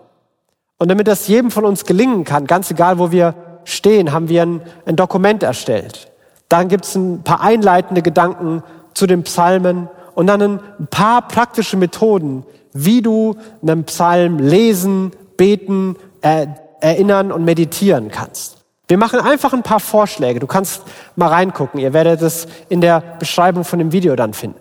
Und 0.79 0.89
damit 0.89 1.07
das 1.07 1.29
jedem 1.29 1.51
von 1.51 1.65
uns 1.65 1.85
gelingen 1.85 2.25
kann, 2.25 2.47
ganz 2.47 2.71
egal, 2.71 2.99
wo 2.99 3.11
wir 3.11 3.35
stehen, 3.65 4.13
haben 4.13 4.29
wir 4.29 4.43
ein, 4.43 4.63
ein 4.87 4.97
Dokument 4.97 5.43
erstellt. 5.43 6.13
Dann 6.49 6.69
gibt 6.69 6.85
es 6.85 6.95
ein 6.95 7.23
paar 7.23 7.41
einleitende 7.41 8.03
Gedanken 8.03 8.63
zu 8.93 9.07
den 9.07 9.23
Psalmen 9.23 9.89
und 10.15 10.27
dann 10.27 10.43
ein 10.43 10.61
paar 10.91 11.27
praktische 11.27 11.77
Methoden, 11.77 12.45
wie 12.73 13.03
du 13.03 13.37
einen 13.63 13.85
Psalm 13.85 14.39
lesen, 14.39 15.13
beten, 15.37 15.97
äh, 16.21 16.47
erinnern 16.81 17.33
und 17.33 17.45
meditieren 17.45 18.11
kannst. 18.11 18.59
Wir 18.87 18.99
machen 18.99 19.21
einfach 19.21 19.55
ein 19.55 19.63
paar 19.63 19.81
Vorschläge. 19.81 20.41
Du 20.41 20.47
kannst 20.47 20.83
mal 21.17 21.29
reingucken. 21.29 21.81
Ihr 21.81 21.95
werdet 21.95 22.21
es 22.21 22.47
in 22.69 22.83
der 22.83 23.01
Beschreibung 23.19 23.65
von 23.65 23.79
dem 23.79 23.93
Video 23.93 24.15
dann 24.15 24.35
finden. 24.35 24.61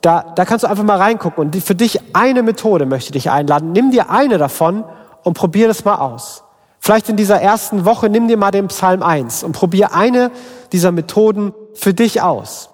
Da, 0.00 0.32
da 0.34 0.44
kannst 0.44 0.64
du 0.64 0.68
einfach 0.68 0.84
mal 0.84 0.98
reingucken. 0.98 1.44
Und 1.44 1.56
für 1.56 1.74
dich 1.74 2.00
eine 2.14 2.42
Methode 2.42 2.86
möchte 2.86 3.08
ich 3.08 3.24
dich 3.24 3.30
einladen. 3.30 3.72
Nimm 3.72 3.90
dir 3.90 4.10
eine 4.10 4.38
davon 4.38 4.84
und 5.22 5.34
probier 5.34 5.68
das 5.68 5.84
mal 5.84 5.96
aus. 5.96 6.44
Vielleicht 6.78 7.10
in 7.10 7.16
dieser 7.16 7.40
ersten 7.40 7.84
Woche 7.84 8.08
nimm 8.08 8.26
dir 8.26 8.38
mal 8.38 8.50
den 8.50 8.68
Psalm 8.68 9.02
1 9.02 9.42
und 9.42 9.52
probier 9.52 9.94
eine 9.94 10.30
dieser 10.72 10.92
Methoden 10.92 11.52
für 11.74 11.92
dich 11.92 12.22
aus. 12.22 12.70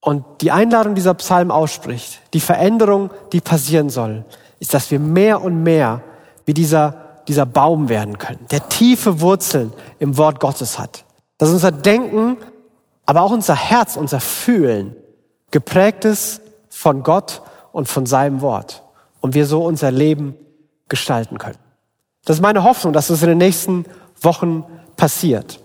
Und 0.00 0.24
die 0.40 0.50
Einladung 0.50 0.94
dieser 0.94 1.14
Psalm 1.14 1.50
ausspricht, 1.50 2.20
die 2.32 2.40
Veränderung, 2.40 3.10
die 3.32 3.40
passieren 3.40 3.90
soll, 3.90 4.24
ist, 4.58 4.72
dass 4.72 4.90
wir 4.90 4.98
mehr 4.98 5.42
und 5.42 5.62
mehr 5.62 6.02
wie 6.46 6.54
dieser, 6.54 7.20
dieser 7.28 7.46
Baum 7.46 7.88
werden 7.88 8.18
können, 8.18 8.46
der 8.50 8.68
tiefe 8.68 9.20
Wurzeln 9.20 9.72
im 9.98 10.16
Wort 10.16 10.40
Gottes 10.40 10.78
hat. 10.78 11.04
Dass 11.38 11.50
unser 11.50 11.72
Denken, 11.72 12.38
aber 13.06 13.22
auch 13.22 13.32
unser 13.32 13.54
Herz, 13.54 13.96
unser 13.96 14.20
Fühlen 14.20 14.96
geprägt 15.54 16.04
ist 16.04 16.42
von 16.68 17.04
Gott 17.04 17.40
und 17.70 17.88
von 17.88 18.06
seinem 18.06 18.40
Wort. 18.40 18.82
Und 19.20 19.34
wir 19.34 19.46
so 19.46 19.64
unser 19.64 19.92
Leben 19.92 20.34
gestalten 20.88 21.38
können. 21.38 21.58
Das 22.24 22.36
ist 22.36 22.42
meine 22.42 22.64
Hoffnung, 22.64 22.92
dass 22.92 23.06
das 23.06 23.22
in 23.22 23.28
den 23.28 23.38
nächsten 23.38 23.84
Wochen 24.20 24.64
passiert. 24.96 25.60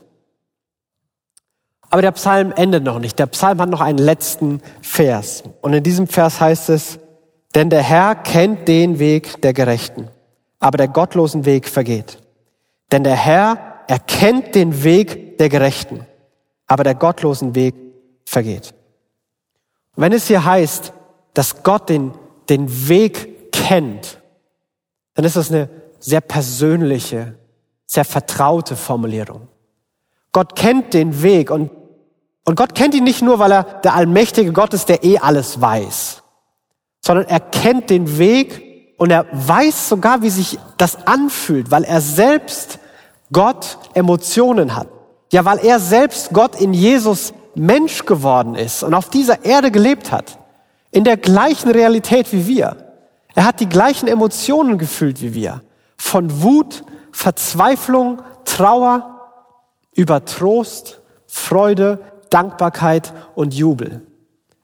Aber 1.89 2.03
der 2.03 2.11
Psalm 2.11 2.53
endet 2.55 2.83
noch 2.83 2.99
nicht. 2.99 3.17
Der 3.17 3.25
Psalm 3.25 3.59
hat 3.59 3.69
noch 3.69 3.81
einen 3.81 3.97
letzten 3.97 4.61
Vers. 4.83 5.43
Und 5.61 5.73
in 5.73 5.81
diesem 5.81 6.07
Vers 6.07 6.39
heißt 6.39 6.69
es, 6.69 6.99
denn 7.55 7.71
der 7.71 7.81
Herr 7.81 8.13
kennt 8.13 8.67
den 8.67 8.99
Weg 8.99 9.41
der 9.41 9.53
Gerechten, 9.53 10.07
aber 10.59 10.77
der 10.77 10.87
gottlosen 10.87 11.45
Weg 11.45 11.67
vergeht. 11.67 12.19
Denn 12.91 13.03
der 13.03 13.15
Herr 13.15 13.57
erkennt 13.87 14.53
den 14.53 14.83
Weg 14.83 15.39
der 15.39 15.49
Gerechten, 15.49 16.05
aber 16.67 16.83
der 16.83 16.93
gottlosen 16.93 17.55
Weg 17.55 17.73
vergeht. 18.23 18.75
Wenn 19.99 20.13
es 20.13 20.27
hier 20.27 20.45
heißt, 20.45 20.93
dass 21.33 21.61
Gott 21.63 21.89
den, 21.89 22.13
den 22.47 22.87
Weg 22.87 23.51
kennt, 23.51 24.19
dann 25.13 25.25
ist 25.25 25.35
das 25.35 25.51
eine 25.51 25.69
sehr 25.99 26.21
persönliche, 26.21 27.35
sehr 27.85 28.05
vertraute 28.05 28.77
Formulierung. 28.77 29.49
Gott 30.31 30.55
kennt 30.55 30.93
den 30.93 31.21
Weg 31.21 31.51
und 31.51 31.71
und 32.45 32.55
Gott 32.55 32.73
kennt 32.73 32.95
ihn 32.95 33.03
nicht 33.03 33.21
nur, 33.21 33.37
weil 33.37 33.51
er 33.51 33.63
der 33.63 33.93
allmächtige 33.93 34.53
Gott 34.53 34.73
ist, 34.73 34.89
der 34.89 35.03
eh 35.03 35.19
alles 35.19 35.61
weiß, 35.61 36.23
sondern 37.01 37.27
er 37.27 37.41
kennt 37.41 37.89
den 37.91 38.17
Weg 38.17 38.69
Und 38.99 39.11
er 39.11 39.25
weiß 39.31 39.87
sogar, 39.87 40.21
wie 40.21 40.29
sich 40.29 40.59
das 40.77 41.07
anfühlt, 41.07 41.71
weil 41.71 41.85
er 41.85 42.01
selbst 42.01 42.79
Gott 43.31 43.77
Emotionen 43.93 44.75
hat. 44.75 44.89
Ja, 45.31 45.45
weil 45.45 45.59
er 45.59 45.79
selbst 45.79 46.33
Gott 46.33 46.59
in 46.59 46.73
Jesus 46.73 47.33
Mensch 47.59 48.05
geworden 48.05 48.55
ist 48.55 48.83
und 48.83 48.93
auf 48.93 49.09
dieser 49.09 49.45
Erde 49.45 49.71
gelebt 49.71 50.11
hat. 50.11 50.39
In 50.91 51.03
der 51.03 51.17
gleichen 51.17 51.69
Realität 51.69 52.31
wie 52.33 52.47
wir. 52.47 52.77
Er 53.35 53.45
hat 53.45 53.59
die 53.59 53.69
gleichen 53.69 54.07
Emotionen 54.07 54.77
gefühlt 54.77 55.21
wie 55.21 55.33
wir. 55.33 55.61
Von 55.97 56.41
Wut, 56.41 56.83
Verzweiflung, 57.11 58.21
Trauer, 58.45 59.19
über 59.93 60.25
Trost, 60.25 61.01
Freude, 61.27 61.99
Dankbarkeit 62.29 63.13
und 63.35 63.53
Jubel. 63.53 64.01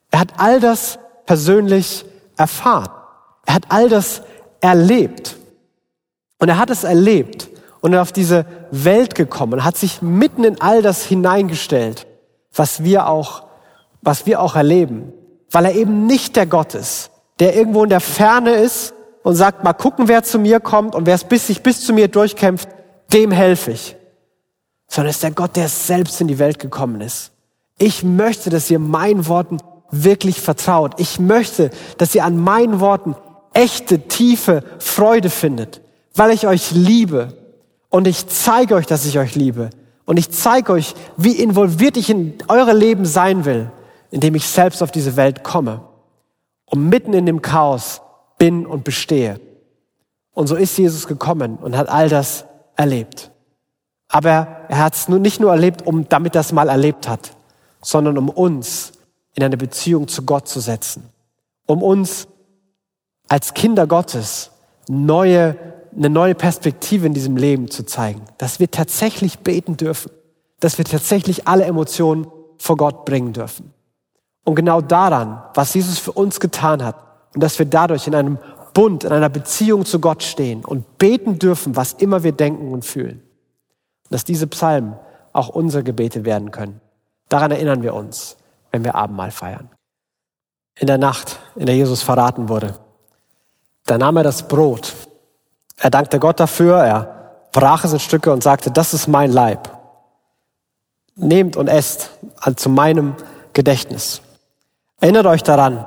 Er 0.10 0.20
hat 0.20 0.34
all 0.38 0.60
das 0.60 0.98
persönlich 1.26 2.06
erfahren. 2.38 2.90
Er 3.46 3.56
hat 3.56 3.66
all 3.70 3.90
das 3.90 4.22
erlebt. 4.62 5.36
Und 6.40 6.50
er 6.50 6.58
hat 6.58 6.70
es 6.70 6.84
erlebt 6.84 7.50
und 7.82 7.94
er 7.94 8.02
auf 8.02 8.12
diese 8.12 8.46
Welt 8.72 9.14
gekommen, 9.16 9.64
hat 9.64 9.78
sich 9.78 10.02
mitten 10.02 10.44
in 10.44 10.60
all 10.60 10.82
das 10.82 11.04
hineingestellt, 11.06 12.08
was 12.56 12.84
wir 12.84 13.08
auch, 13.08 13.44
was 14.02 14.26
wir 14.26 14.42
auch 14.42 14.56
erleben, 14.56 15.14
weil 15.52 15.66
er 15.66 15.76
eben 15.76 16.08
nicht 16.08 16.36
der 16.36 16.46
Gott 16.46 16.74
ist, 16.74 17.12
der 17.40 17.56
irgendwo 17.56 17.84
in 17.84 17.90
der 17.90 18.00
Ferne 18.00 18.52
ist 18.52 18.94
und 19.24 19.36
sagt, 19.36 19.64
mal 19.64 19.74
gucken, 19.74 20.08
wer 20.08 20.24
zu 20.24 20.40
mir 20.40 20.60
kommt 20.60 20.96
und 20.96 21.06
wer 21.06 21.16
es 21.16 21.24
bis 21.24 21.48
sich 21.48 21.64
bis 21.64 21.86
zu 21.86 21.94
mir 21.94 22.08
durchkämpft, 22.08 22.70
dem 23.14 23.32
helfe 23.32 23.72
ich. 23.72 23.96
Sondern 24.88 25.10
es 25.10 25.18
ist 25.18 25.24
der 25.24 25.32
Gott, 25.32 25.56
der 25.56 25.68
selbst 25.68 26.22
in 26.22 26.28
die 26.28 26.40
Welt 26.40 26.60
gekommen 26.60 27.02
ist. 27.02 27.32
Ich 27.78 28.04
möchte, 28.04 28.50
dass 28.50 28.70
ihr 28.70 28.80
meinen 28.80 29.28
Worten 29.28 29.58
wirklich 29.92 30.40
vertraut. 30.40 30.94
Ich 30.98 31.20
möchte, 31.20 31.72
dass 31.98 32.16
ihr 32.16 32.24
an 32.24 32.38
meinen 32.38 32.80
Worten 32.80 33.16
echte, 33.54 34.00
tiefe 34.08 34.64
Freude 34.80 35.30
findet, 35.30 35.82
weil 36.14 36.32
ich 36.32 36.48
euch 36.48 36.72
liebe. 36.72 37.34
Und 37.90 38.08
ich 38.08 38.28
zeige 38.28 38.76
euch, 38.76 38.86
dass 38.86 39.06
ich 39.06 39.18
euch 39.20 39.36
liebe. 39.36 39.70
Und 40.06 40.18
ich 40.18 40.32
zeige 40.32 40.74
euch, 40.74 40.94
wie 41.18 41.34
involviert 41.34 41.98
ich 41.98 42.10
in 42.10 42.38
eure 42.48 42.74
Leben 42.74 43.06
sein 43.06 43.46
will, 43.46 43.72
indem 44.12 44.36
ich 44.36 44.48
selbst 44.48 44.82
auf 44.82 44.92
diese 44.92 45.16
Welt 45.16 45.44
komme 45.44 45.82
und 46.66 46.88
mitten 46.90 47.14
in 47.14 47.26
dem 47.26 47.42
Chaos 47.42 48.02
bin 48.38 48.66
und 48.66 48.84
bestehe. 48.84 49.40
Und 50.34 50.48
so 50.48 50.56
ist 50.56 50.78
Jesus 50.78 51.08
gekommen 51.08 51.58
und 51.58 51.76
hat 51.76 51.90
all 51.90 52.10
das 52.10 52.46
erlebt. 52.76 53.32
Aber 54.08 54.48
er 54.70 54.78
hat 54.78 54.94
es 54.94 55.08
nicht 55.08 55.40
nur 55.40 55.52
erlebt, 55.52 55.86
um 55.86 56.08
damit 56.08 56.36
das 56.36 56.52
mal 56.52 56.70
erlebt 56.70 57.08
hat, 57.08 57.32
sondern 57.82 58.18
um 58.18 58.30
uns 58.30 58.92
in 59.34 59.44
eine 59.44 59.58
Beziehung 59.58 60.08
zu 60.08 60.24
Gott 60.24 60.48
zu 60.48 60.60
setzen, 60.60 61.10
um 61.66 61.82
uns 61.82 62.28
als 63.28 63.54
Kinder 63.54 63.88
Gottes 63.88 64.52
neue, 64.88 65.56
eine 65.96 66.10
neue 66.10 66.36
Perspektive 66.36 67.08
in 67.08 67.14
diesem 67.14 67.38
Leben 67.38 67.70
zu 67.70 67.86
zeigen, 67.86 68.22
dass 68.38 68.60
wir 68.60 68.70
tatsächlich 68.70 69.40
beten 69.40 69.78
dürfen, 69.78 70.12
dass 70.60 70.78
wir 70.78 70.86
tatsächlich 70.86 71.48
alle 71.48 71.66
Emotionen 71.66 72.28
vor 72.58 72.78
Gott 72.78 73.06
bringen 73.06 73.34
dürfen. 73.34 73.74
Und 74.44 74.56
genau 74.56 74.82
daran, 74.82 75.44
was 75.54 75.74
Jesus 75.74 75.98
für 76.00 76.12
uns 76.12 76.40
getan 76.40 76.84
hat 76.84 76.96
und 77.34 77.42
dass 77.42 77.58
wir 77.60 77.66
dadurch 77.66 78.08
in 78.08 78.16
einem 78.16 78.38
Bund, 78.74 79.04
in 79.04 79.12
einer 79.12 79.30
Beziehung 79.30 79.86
zu 79.86 80.00
Gott 80.00 80.22
stehen 80.22 80.64
und 80.64 80.98
beten 80.98 81.40
dürfen, 81.40 81.76
was 81.76 81.94
immer 81.94 82.24
wir 82.24 82.34
denken 82.34 82.72
und 82.74 82.86
fühlen. 82.86 83.24
Dass 84.10 84.24
diese 84.24 84.48
Psalmen 84.48 84.96
auch 85.34 85.50
unsere 85.50 85.84
Gebete 85.84 86.26
werden 86.26 86.52
können. 86.52 86.82
Daran 87.30 87.52
erinnern 87.52 87.82
wir 87.82 87.94
uns, 87.94 88.38
wenn 88.72 88.84
wir 88.84 88.96
Abendmahl 88.96 89.32
feiern. 89.32 89.70
In 90.78 90.88
der 90.88 90.98
Nacht, 90.98 91.40
in 91.56 91.66
der 91.66 91.76
Jesus 91.76 92.02
verraten 92.02 92.50
wurde, 92.50 92.76
da 93.86 93.98
nahm 93.98 94.18
er 94.18 94.24
das 94.24 94.48
Brot. 94.48 94.94
Er 95.78 95.90
dankte 95.90 96.20
Gott 96.20 96.40
dafür, 96.40 96.78
er 96.78 97.16
brach 97.52 97.84
es 97.84 97.94
in 97.94 98.00
Stücke 98.00 98.32
und 98.32 98.44
sagte, 98.44 98.72
das 98.72 98.94
ist 98.94 99.08
mein 99.08 99.32
Leib. 99.32 99.70
Nehmt 101.16 101.56
und 101.56 101.68
esst 101.68 102.12
zu 102.56 102.70
meinem 102.70 103.16
Gedächtnis. 103.54 104.22
Erinnert 105.00 105.26
euch 105.26 105.44
daran, 105.44 105.86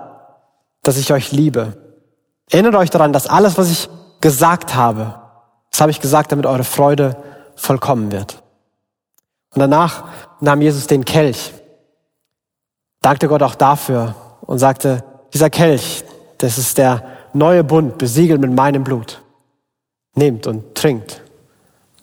dass 0.82 0.96
ich 0.96 1.12
euch 1.12 1.32
liebe. 1.32 1.76
Erinnert 2.50 2.74
euch 2.74 2.90
daran, 2.90 3.12
dass 3.12 3.26
alles, 3.26 3.58
was 3.58 3.70
ich 3.70 3.90
gesagt 4.20 4.74
habe, 4.74 5.20
das 5.70 5.80
habe 5.80 5.90
ich 5.90 6.00
gesagt, 6.00 6.32
damit 6.32 6.46
eure 6.46 6.64
Freude 6.64 7.16
vollkommen 7.56 8.10
wird. 8.10 8.42
Und 9.54 9.60
danach 9.60 10.04
nahm 10.40 10.62
Jesus 10.62 10.86
den 10.86 11.04
Kelch, 11.04 11.52
dankte 13.02 13.28
Gott 13.28 13.42
auch 13.42 13.54
dafür 13.54 14.14
und 14.40 14.58
sagte, 14.58 15.04
dieser 15.34 15.50
Kelch, 15.50 16.04
das 16.38 16.58
ist 16.58 16.78
der 16.78 17.02
neue 17.32 17.64
Bund, 17.64 17.98
besiegelt 17.98 18.40
mit 18.40 18.52
meinem 18.52 18.84
Blut. 18.84 19.22
Nehmt 20.18 20.48
und 20.48 20.74
trinkt. 20.74 21.22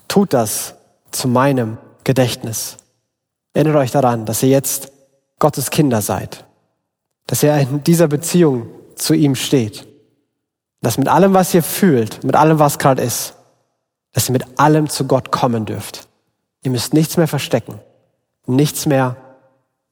Tut 0.08 0.32
das 0.32 0.75
zu 1.12 1.28
meinem 1.28 1.78
Gedächtnis. 2.06 2.78
Erinnert 3.54 3.75
euch 3.75 3.91
daran, 3.91 4.25
dass 4.25 4.41
ihr 4.41 4.47
jetzt 4.47 4.93
Gottes 5.38 5.69
Kinder 5.69 6.01
seid. 6.01 6.45
Dass 7.28 7.43
ihr 7.43 7.54
in 7.58 7.84
dieser 7.84 8.08
Beziehung 8.08 8.67
zu 8.95 9.13
ihm 9.13 9.36
steht. 9.36 9.86
Dass 10.82 10.97
mit 10.97 11.10
allem, 11.10 11.34
was 11.34 11.54
ihr 11.54 11.62
fühlt, 11.62 12.23
mit 12.23 12.38
allem, 12.38 12.58
was 12.58 12.80
gerade 12.80 13.01
ist, 13.01 13.34
dass 14.13 14.30
ihr 14.30 14.34
mit 14.34 14.45
allem 14.58 14.88
zu 14.88 15.08
Gott 15.08 15.32
kommen 15.32 15.65
dürft. 15.65 16.08
Ihr 16.63 16.71
müsst 16.71 16.93
nichts 16.93 17.17
mehr 17.17 17.28
verstecken, 17.28 17.82
nichts 18.45 18.86
mehr 18.86 19.17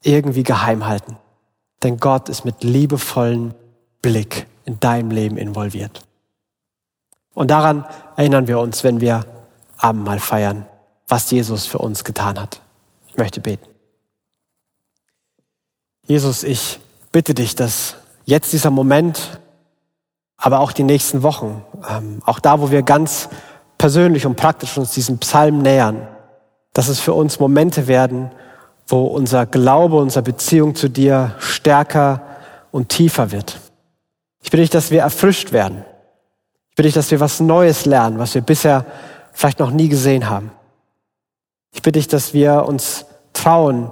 irgendwie 0.01 0.43
geheim 0.43 0.87
halten. 0.87 1.17
Denn 1.83 1.97
Gott 1.97 2.29
ist 2.29 2.45
mit 2.45 2.63
liebevollen 2.63 3.53
Blick 4.01 4.47
in 4.63 4.79
deinem 4.79 5.11
Leben 5.11 5.35
involviert. 5.35 6.05
Und 7.33 7.49
daran 7.49 7.85
erinnern 8.15 8.47
wir 8.47 8.59
uns, 8.59 8.83
wenn 8.83 9.01
wir 9.01 9.25
Abendmahl 9.77 10.19
feiern, 10.19 10.65
was 11.07 11.29
Jesus 11.31 11.65
für 11.65 11.79
uns 11.79 12.03
getan 12.03 12.39
hat. 12.39 12.61
Ich 13.07 13.17
möchte 13.17 13.41
beten. 13.41 13.67
Jesus, 16.05 16.43
ich 16.43 16.79
bitte 17.11 17.33
dich, 17.33 17.55
dass 17.55 17.95
jetzt 18.25 18.53
dieser 18.53 18.71
Moment, 18.71 19.39
aber 20.37 20.59
auch 20.59 20.71
die 20.71 20.83
nächsten 20.83 21.23
Wochen, 21.23 21.63
ähm, 21.89 22.21
auch 22.25 22.39
da, 22.39 22.59
wo 22.59 22.71
wir 22.71 22.83
ganz 22.83 23.29
persönlich 23.77 24.25
und 24.25 24.35
praktisch 24.35 24.77
uns 24.77 24.91
diesem 24.91 25.17
Psalm 25.19 25.59
nähern, 25.59 26.07
dass 26.73 26.87
es 26.87 26.99
für 26.99 27.13
uns 27.13 27.39
Momente 27.39 27.87
werden, 27.87 28.31
wo 28.87 29.05
unser 29.05 29.45
Glaube, 29.45 29.97
unsere 29.97 30.23
Beziehung 30.23 30.75
zu 30.75 30.89
dir 30.89 31.35
stärker 31.39 32.21
und 32.71 32.89
tiefer 32.89 33.31
wird. 33.31 33.59
Ich 34.41 34.51
bitte 34.51 34.63
dich, 34.63 34.69
dass 34.69 34.91
wir 34.91 35.01
erfrischt 35.01 35.51
werden. 35.53 35.85
Ich 36.73 36.75
bitte 36.75 36.87
dich, 36.87 36.95
dass 36.95 37.11
wir 37.11 37.19
was 37.19 37.39
Neues 37.39 37.85
lernen, 37.85 38.17
was 38.17 38.33
wir 38.33 38.41
bisher 38.41 38.83
vielleicht 39.31 39.59
noch 39.59 39.69
nie 39.69 39.89
gesehen 39.89 40.27
haben. 40.27 40.49
Ich 41.71 41.83
bitte 41.83 41.99
dich, 41.99 42.07
dass 42.07 42.33
wir 42.33 42.65
uns 42.65 43.05
trauen, 43.31 43.91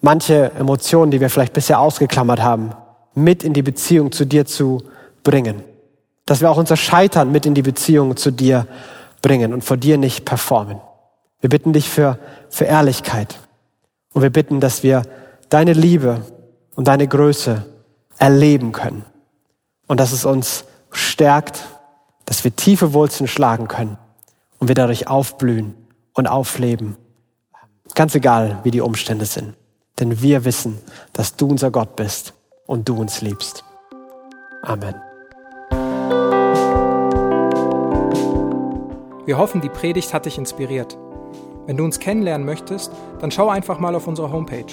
manche 0.00 0.52
Emotionen, 0.52 1.10
die 1.10 1.20
wir 1.20 1.28
vielleicht 1.28 1.54
bisher 1.54 1.80
ausgeklammert 1.80 2.40
haben, 2.40 2.70
mit 3.14 3.42
in 3.42 3.52
die 3.52 3.62
Beziehung 3.62 4.12
zu 4.12 4.26
dir 4.26 4.46
zu 4.46 4.80
bringen. 5.24 5.64
Dass 6.24 6.40
wir 6.40 6.52
auch 6.52 6.56
unser 6.56 6.76
Scheitern 6.76 7.32
mit 7.32 7.46
in 7.46 7.54
die 7.54 7.62
Beziehung 7.62 8.16
zu 8.16 8.30
dir 8.30 8.68
bringen 9.22 9.52
und 9.52 9.64
vor 9.64 9.76
dir 9.76 9.98
nicht 9.98 10.24
performen. 10.24 10.80
Wir 11.40 11.50
bitten 11.50 11.72
dich 11.72 11.88
für, 11.88 12.16
für 12.48 12.66
Ehrlichkeit. 12.66 13.40
Und 14.12 14.22
wir 14.22 14.30
bitten, 14.30 14.60
dass 14.60 14.84
wir 14.84 15.02
deine 15.48 15.72
Liebe 15.72 16.24
und 16.76 16.86
deine 16.86 17.08
Größe 17.08 17.66
erleben 18.18 18.70
können. 18.70 19.04
Und 19.88 19.98
dass 19.98 20.12
es 20.12 20.24
uns 20.24 20.64
stärkt, 20.92 21.64
dass 22.30 22.42
wir 22.44 22.54
tiefe 22.54 22.94
Wurzeln 22.94 23.26
schlagen 23.26 23.66
können 23.66 23.98
und 24.60 24.68
wir 24.68 24.76
dadurch 24.76 25.08
aufblühen 25.08 25.74
und 26.14 26.28
aufleben. 26.28 26.96
Ganz 27.96 28.14
egal, 28.14 28.60
wie 28.62 28.70
die 28.70 28.82
Umstände 28.82 29.24
sind. 29.24 29.56
Denn 29.98 30.22
wir 30.22 30.44
wissen, 30.44 30.78
dass 31.12 31.34
du 31.34 31.48
unser 31.48 31.72
Gott 31.72 31.96
bist 31.96 32.34
und 32.66 32.88
du 32.88 32.96
uns 32.96 33.20
liebst. 33.20 33.64
Amen. 34.62 34.94
Wir 39.26 39.36
hoffen, 39.36 39.60
die 39.60 39.68
Predigt 39.68 40.14
hat 40.14 40.26
dich 40.26 40.38
inspiriert. 40.38 40.96
Wenn 41.66 41.76
du 41.76 41.84
uns 41.84 41.98
kennenlernen 41.98 42.46
möchtest, 42.46 42.92
dann 43.18 43.32
schau 43.32 43.48
einfach 43.48 43.80
mal 43.80 43.96
auf 43.96 44.06
unsere 44.06 44.30
Homepage 44.30 44.72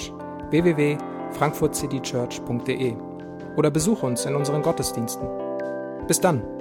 www.frankfurtcitychurch.de 0.50 2.94
oder 3.56 3.70
besuche 3.72 4.06
uns 4.06 4.26
in 4.26 4.36
unseren 4.36 4.62
Gottesdiensten. 4.62 5.26
Bis 6.06 6.20
dann! 6.20 6.57